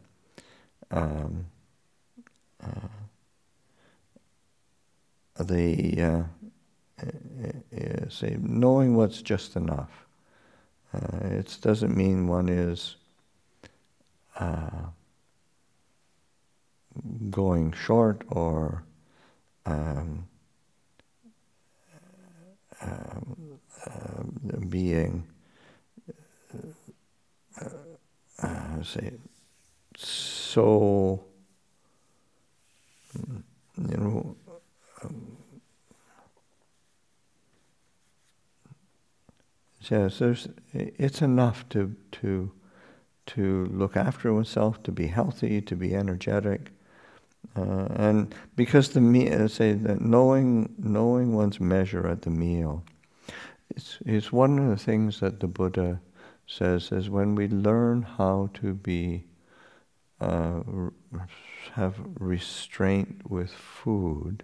uh, 0.91 0.97
um, 0.97 1.45
the 5.39 6.01
uh, 6.01 6.23
say 8.09 8.37
knowing 8.39 8.95
what's 8.95 9.21
just 9.21 9.55
enough. 9.55 10.05
Uh, 10.93 11.17
it 11.23 11.57
doesn't 11.61 11.95
mean 11.95 12.27
one 12.27 12.49
is 12.49 12.97
uh, 14.39 14.89
going 17.29 17.71
short 17.71 18.23
or 18.27 18.83
um, 19.65 20.27
um, 22.81 23.59
uh, 23.85 24.23
being, 24.69 25.27
uh, 27.61 27.69
uh, 28.43 28.83
say, 28.83 29.11
so, 29.95 31.23
you 33.13 33.97
know, 33.97 34.35
um, 35.03 35.37
Yes, 39.89 40.19
there's, 40.19 40.47
it's 40.73 41.21
enough 41.21 41.67
to, 41.69 41.95
to, 42.11 42.51
to 43.27 43.65
look 43.65 43.97
after 43.97 44.31
oneself, 44.31 44.83
to 44.83 44.91
be 44.91 45.07
healthy, 45.07 45.59
to 45.61 45.75
be 45.75 45.95
energetic. 45.95 46.71
Uh, 47.55 47.87
and 47.95 48.35
because 48.55 48.89
the 48.89 49.01
meal, 49.01 49.49
say 49.49 49.73
that 49.73 49.99
knowing, 49.99 50.73
knowing 50.77 51.33
one's 51.33 51.59
measure 51.59 52.07
at 52.07 52.21
the 52.21 52.29
meal, 52.29 52.83
it's, 53.75 53.97
it's 54.05 54.31
one 54.31 54.59
of 54.59 54.69
the 54.69 54.77
things 54.77 55.19
that 55.19 55.39
the 55.39 55.47
Buddha 55.47 55.99
says 56.45 56.91
is 56.91 57.09
when 57.09 57.33
we 57.33 57.47
learn 57.47 58.03
how 58.03 58.49
to 58.55 58.73
be, 58.73 59.25
uh, 60.19 60.61
have 61.75 61.95
restraint 62.19 63.29
with 63.29 63.51
food, 63.51 64.43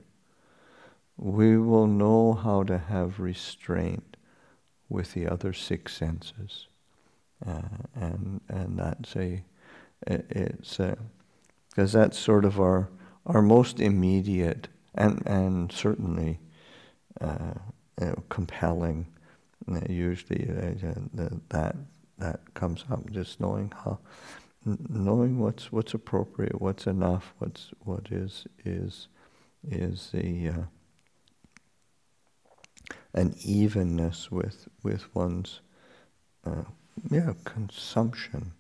we 1.18 1.58
will 1.58 1.88
know 1.88 2.34
how 2.34 2.64
to 2.64 2.78
have 2.78 3.20
restraint 3.20 4.18
with 4.90 5.14
the 5.14 5.28
other 5.28 5.54
six 5.54 5.96
senses. 5.96 6.68
Uh, 7.46 7.62
and 7.96 8.42
and 8.50 8.80
that's 8.80 9.16
a 9.16 9.44
it's 10.06 10.80
because 11.70 11.94
that's 11.94 12.18
sort 12.18 12.46
of 12.46 12.60
our 12.60 12.90
our 13.26 13.42
most 13.42 13.80
immediate 13.80 14.68
and 14.96 15.22
and 15.28 15.72
certainly 15.72 16.40
uh, 17.22 17.54
you 18.00 18.08
know, 18.08 18.24
compelling. 18.30 19.08
Uh, 19.70 19.82
usually 19.90 20.50
uh, 20.50 20.94
that 21.50 21.76
that 22.18 22.54
comes 22.54 22.86
up 22.90 23.10
just 23.12 23.40
knowing 23.40 23.72
how 23.84 24.00
knowing 24.90 25.40
what's 25.40 25.72
what's 25.72 25.94
appropriate, 25.94 26.62
what's 26.62 26.88
enough, 26.88 27.34
what's 27.40 27.72
what 27.84 28.12
is 28.12 28.46
is 28.66 29.08
is 29.70 30.10
the 30.12 30.50
uh, 30.50 30.64
an 33.14 33.36
evenness 33.40 34.32
with 34.32 34.68
with 34.84 35.14
one's 35.16 35.62
uh, 36.46 36.64
yeah 37.10 37.34
consumption. 37.46 38.54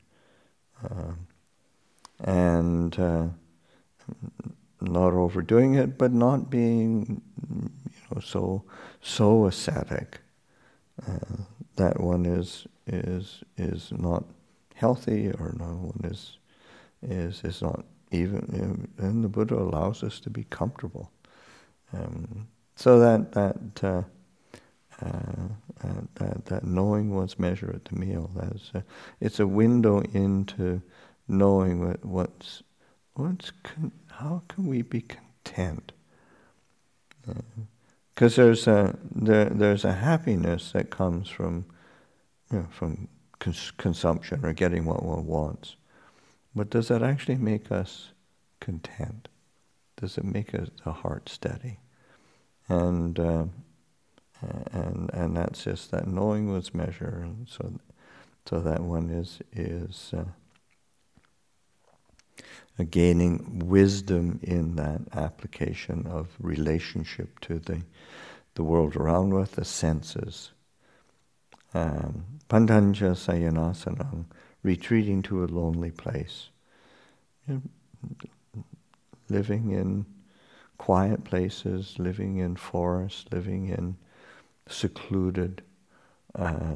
Um, 0.89 1.27
and 2.19 2.97
uh, 2.99 3.27
not 4.81 5.13
overdoing 5.13 5.75
it, 5.75 5.97
but 5.97 6.11
not 6.11 6.49
being 6.49 7.21
you 7.49 8.15
know 8.15 8.21
so 8.21 8.63
so 9.01 9.45
ascetic 9.45 10.19
uh, 11.07 11.43
that 11.75 11.99
one 11.99 12.25
is 12.25 12.67
is 12.85 13.43
is 13.57 13.91
not 13.91 14.23
healthy 14.77 15.31
or 15.39 15.53
no 15.57 15.91
one 15.91 16.11
is 16.11 16.37
is 17.01 17.43
is 17.43 17.61
not 17.61 17.85
even 18.11 18.89
and 18.97 19.23
the 19.23 19.29
Buddha 19.29 19.55
allows 19.55 20.03
us 20.03 20.19
to 20.21 20.29
be 20.29 20.45
comfortable. 20.45 21.11
Um, 21.93 22.47
so 22.75 22.99
that 22.99 23.31
that 23.33 23.83
uh, 23.83 24.03
uh, 25.01 25.49
uh, 25.83 26.01
that, 26.15 26.45
that 26.45 26.63
knowing 26.63 27.13
one's 27.13 27.37
measure 27.37 27.71
at 27.73 27.85
the 27.85 27.95
meal. 27.95 28.31
That's 28.35 28.71
a, 28.73 28.83
it's 29.19 29.39
a 29.39 29.45
window 29.45 30.01
into 30.13 30.81
knowing 31.27 31.87
what, 31.87 32.03
what's 32.03 32.63
what's 33.13 33.51
con- 33.63 33.91
how 34.07 34.41
can 34.47 34.65
we 34.65 34.81
be 34.81 35.01
content? 35.01 35.91
Because 38.13 38.39
uh, 38.39 38.43
there's 38.43 38.67
a 38.67 38.97
there, 39.13 39.45
there's 39.45 39.85
a 39.85 39.93
happiness 39.93 40.71
that 40.71 40.89
comes 40.89 41.29
from 41.29 41.65
you 42.51 42.59
know, 42.59 42.67
from 42.71 43.07
cons- 43.39 43.71
consumption 43.77 44.45
or 44.45 44.53
getting 44.53 44.85
what 44.85 45.03
one 45.03 45.25
wants, 45.25 45.75
but 46.55 46.69
does 46.69 46.87
that 46.87 47.03
actually 47.03 47.35
make 47.37 47.71
us 47.71 48.11
content? 48.59 49.27
Does 49.99 50.17
it 50.17 50.23
make 50.23 50.53
us, 50.53 50.69
the 50.83 50.91
heart 50.91 51.29
steady? 51.29 51.79
And 52.69 53.19
uh, 53.19 53.45
and 54.71 55.09
and 55.13 55.37
that's 55.37 55.63
just 55.63 55.91
that 55.91 56.07
knowing 56.07 56.51
was 56.51 56.73
measure, 56.73 57.27
so 57.47 57.73
so 58.45 58.59
that 58.59 58.81
one 58.81 59.09
is 59.09 59.39
is 59.53 60.13
uh, 60.15 60.25
gaining 62.83 63.67
wisdom 63.67 64.39
in 64.43 64.75
that 64.75 65.01
application 65.13 66.05
of 66.07 66.27
relationship 66.39 67.39
to 67.41 67.59
the, 67.59 67.81
the 68.55 68.63
world 68.63 68.95
around 68.95 69.33
with, 69.33 69.53
the 69.53 69.65
senses. 69.65 70.51
Um, 71.73 72.25
Pandanja 72.49 73.11
Sayanasanam, 73.13 74.25
retreating 74.63 75.21
to 75.23 75.43
a 75.43 75.47
lonely 75.47 75.91
place. 75.91 76.49
living 79.29 79.71
in 79.71 80.05
quiet 80.77 81.23
places, 81.23 81.95
living 81.97 82.37
in 82.37 82.55
forests, 82.55 83.25
living 83.31 83.67
in 83.67 83.97
secluded 84.67 85.61
uh, 86.35 86.75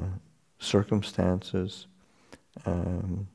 circumstances. 0.60 1.88
Um, 2.66 3.28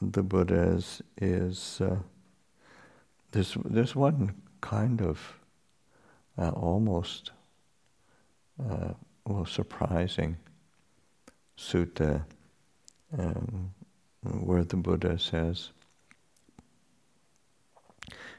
the 0.00 0.22
Buddha 0.22 0.74
is, 0.74 1.02
is 1.20 1.80
uh, 1.80 1.96
there's, 3.32 3.56
there's 3.64 3.96
one 3.96 4.34
kind 4.60 5.00
of 5.00 5.34
uh, 6.38 6.50
almost 6.50 7.32
uh, 8.60 8.92
well 9.26 9.46
surprising 9.46 10.36
sutta 11.56 12.24
um, 13.18 13.72
where 14.22 14.64
the 14.64 14.76
Buddha 14.76 15.18
says 15.18 15.70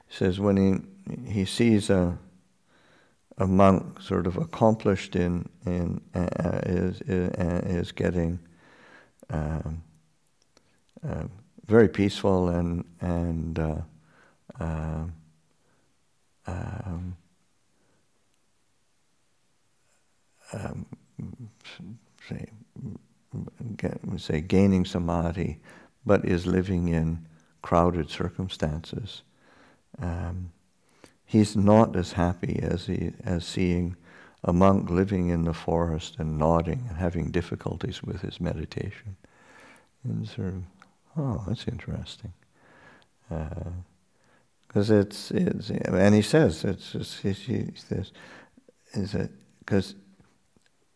says 0.10 0.40
when 0.40 0.58
he 0.58 1.32
he 1.32 1.46
sees 1.46 1.90
a 1.90 2.18
a 3.38 3.46
monk 3.46 4.02
sort 4.02 4.28
of 4.28 4.38
accomplished 4.38 5.16
in 5.16 5.48
in 5.66 6.02
uh, 6.14 6.60
is, 6.66 7.02
is, 7.02 7.30
uh, 7.38 7.62
is 7.66 7.92
getting 7.92 8.40
uh, 9.30 9.62
very 11.66 11.90
peaceful 11.90 12.50
and 12.50 12.86
and 13.02 13.60
uh, 13.60 13.82
um, 14.60 15.14
um, 20.54 20.86
um 23.36 24.18
say, 24.18 24.42
gaining 24.42 24.86
samadhi, 24.86 25.60
but 26.06 26.26
is 26.26 26.46
living 26.46 26.90
in 26.90 27.26
crowded 27.62 28.10
circumstances. 28.10 29.24
Um, 30.00 30.52
he's 31.26 31.56
not 31.56 31.96
as 31.96 32.14
happy 32.14 32.60
as 32.62 32.86
he 32.86 33.14
as 33.24 33.46
seeing 33.46 33.96
a 34.44 34.54
monk 34.54 34.90
living 34.90 35.30
in 35.30 35.44
the 35.44 35.54
forest 35.54 36.18
and 36.20 36.38
nodding 36.38 36.86
and 36.90 36.98
having 36.98 37.32
difficulties 37.32 38.04
with 38.04 38.22
his 38.22 38.40
meditation. 38.40 39.16
And 40.04 40.28
sort 40.28 40.50
of 40.50 40.64
Oh, 41.18 41.44
that's 41.48 41.68
interesting. 41.68 42.34
Because 43.30 44.92
uh, 44.92 44.96
it's, 44.96 45.32
it's, 45.32 45.70
and 45.70 46.14
he 46.14 46.22
says, 46.22 46.64
it's, 46.64 46.94
it's 46.96 47.18
he 47.20 47.34
says, 47.34 48.12
is 48.94 49.16
it 49.16 49.32
because 49.60 49.96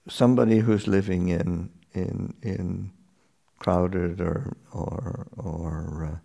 somebody 0.07 0.59
who's 0.59 0.87
living 0.87 1.29
in 1.29 1.69
in 1.93 2.33
in 2.41 2.91
crowded 3.59 4.21
or 4.21 4.55
or 4.71 5.27
or 5.37 6.21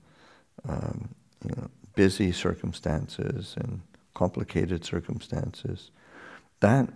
uh, 0.67 0.73
um, 0.73 1.15
you 1.45 1.55
know, 1.57 1.69
busy 1.95 2.33
circumstances 2.33 3.55
and 3.59 3.81
complicated 4.15 4.85
circumstances, 4.85 5.91
that 6.61 6.89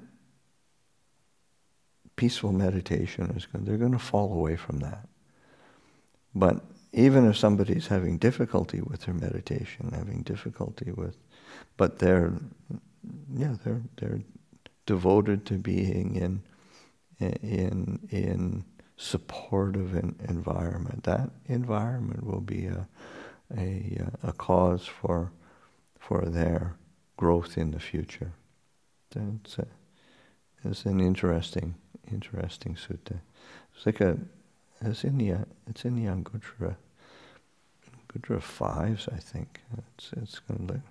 peaceful 2.16 2.52
meditation 2.52 3.30
is 3.36 3.46
going. 3.46 3.64
They're 3.64 3.76
going 3.76 3.92
to 3.92 3.98
fall 3.98 4.32
away 4.32 4.56
from 4.56 4.78
that. 4.80 5.08
But 6.34 6.62
even 6.92 7.28
if 7.28 7.36
somebody's 7.36 7.88
having 7.88 8.18
difficulty 8.18 8.80
with 8.80 9.02
their 9.02 9.14
meditation, 9.14 9.92
having 9.94 10.22
difficulty 10.22 10.92
with, 10.92 11.16
but 11.76 11.98
they're, 11.98 12.32
yeah, 13.34 13.56
they're 13.64 13.82
they're 13.96 14.20
devoted 14.86 15.44
to 15.46 15.54
being 15.54 16.16
in 16.16 16.42
in 17.20 18.00
in 18.10 18.64
supportive 18.96 19.94
environment. 19.94 21.04
That 21.04 21.30
environment 21.46 22.24
will 22.24 22.40
be 22.40 22.66
a 22.66 22.88
a, 23.56 24.00
a 24.22 24.32
cause 24.32 24.86
for 24.86 25.32
for 25.98 26.24
their 26.26 26.76
growth 27.16 27.56
in 27.58 27.70
the 27.70 27.80
future. 27.80 28.32
That's 29.10 29.58
a, 29.58 29.66
it's 30.64 30.84
an 30.84 31.00
interesting 31.00 31.74
interesting 32.10 32.74
sutta. 32.74 33.20
It's 33.74 33.86
like 33.86 34.00
a 34.00 34.18
it's 34.80 35.04
in 35.04 35.18
the 35.18 35.46
it's 35.68 35.84
in 35.84 35.96
the 35.96 36.10
Anguttara 36.10 36.76
Anguttara 38.08 38.40
fives, 38.40 39.08
I 39.12 39.18
think. 39.18 39.60
It's 39.96 40.10
it's 40.12 40.38
going 40.40 40.66
to 40.66 40.72
look 40.74 40.82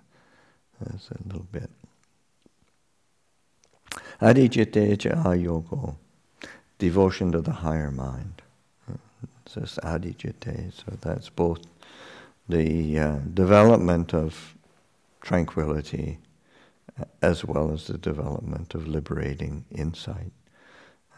that's 0.80 1.10
a 1.10 1.18
little 1.26 1.46
bit. 1.50 1.70
Adhicitte 4.20 5.12
ayogo, 5.24 5.96
devotion 6.78 7.32
to 7.32 7.40
the 7.40 7.52
higher 7.52 7.90
mind. 7.90 8.42
Says 9.46 9.78
adhicitte, 9.82 10.72
so 10.74 10.96
that's 11.00 11.30
both 11.30 11.62
the 12.48 12.98
uh, 12.98 13.16
development 13.32 14.12
of 14.12 14.54
tranquility 15.22 16.18
uh, 17.00 17.04
as 17.22 17.44
well 17.44 17.72
as 17.72 17.86
the 17.86 17.96
development 17.96 18.74
of 18.74 18.86
liberating 18.86 19.64
insight. 19.70 20.32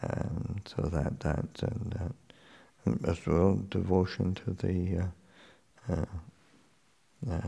And 0.01 0.61
so 0.65 0.83
that 0.83 1.19
that 1.19 1.61
and 1.61 1.95
that 1.99 3.07
as 3.07 3.25
well 3.27 3.61
devotion 3.69 4.33
to 4.35 4.51
the 4.51 5.09
uh, 5.89 6.05
uh, 7.29 7.41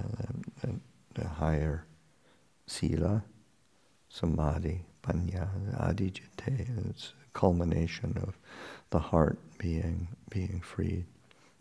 the, 0.61 0.79
the, 1.15 1.27
higher 1.27 1.85
sila, 2.67 3.23
samadhi, 4.09 4.85
panya, 5.01 5.47
adhicitte. 5.79 6.89
It's 6.89 7.13
culmination 7.33 8.17
of 8.21 8.37
the 8.89 8.99
heart 8.99 9.39
being 9.57 10.07
being 10.29 10.61
freed. 10.61 11.05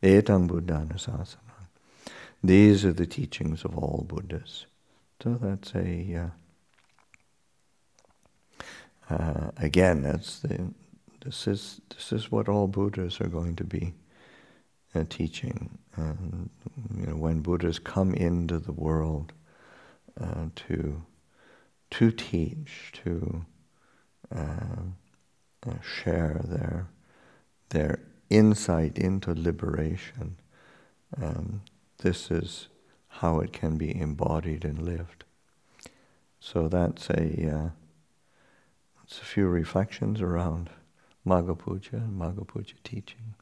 Etam 0.02 0.48
buddhanasasana. 0.48 1.36
These 2.44 2.84
are 2.84 2.92
the 2.92 3.06
teachings 3.06 3.64
of 3.64 3.78
all 3.78 4.04
Buddhas. 4.08 4.66
So 5.22 5.38
that's 5.40 5.74
a 5.74 6.30
uh, 9.10 9.14
uh, 9.14 9.50
again 9.56 10.02
that's 10.02 10.40
the 10.40 10.72
this 11.24 11.46
is 11.46 11.80
this 11.90 12.12
is 12.12 12.32
what 12.32 12.48
all 12.48 12.66
Buddhas 12.66 13.20
are 13.20 13.28
going 13.28 13.54
to 13.56 13.64
be 13.64 13.94
uh, 14.94 15.04
teaching. 15.08 15.78
And 15.96 16.50
you 16.98 17.06
know, 17.06 17.16
when 17.16 17.40
Buddhas 17.40 17.78
come 17.78 18.14
into 18.14 18.58
the 18.58 18.72
world 18.72 19.32
uh, 20.20 20.46
to 20.56 21.02
to 21.92 22.10
teach, 22.10 22.90
to 23.04 23.44
uh, 25.66 25.80
share 25.80 26.40
their 26.44 26.88
their 27.70 28.00
insight 28.28 28.98
into 28.98 29.32
liberation, 29.32 30.36
um, 31.20 31.62
this 31.98 32.30
is 32.30 32.68
how 33.08 33.40
it 33.40 33.52
can 33.52 33.78
be 33.78 33.98
embodied 33.98 34.64
and 34.64 34.82
lived. 34.82 35.24
So 36.40 36.68
that's 36.68 37.08
a 37.10 37.48
uh, 37.48 37.70
a 39.20 39.24
few 39.24 39.46
reflections 39.46 40.20
around 40.20 40.70
Magha 41.26 41.56
Puja 41.58 41.96
and 41.96 42.20
Magha 42.20 42.46
Puja 42.46 42.74
teaching. 42.82 43.34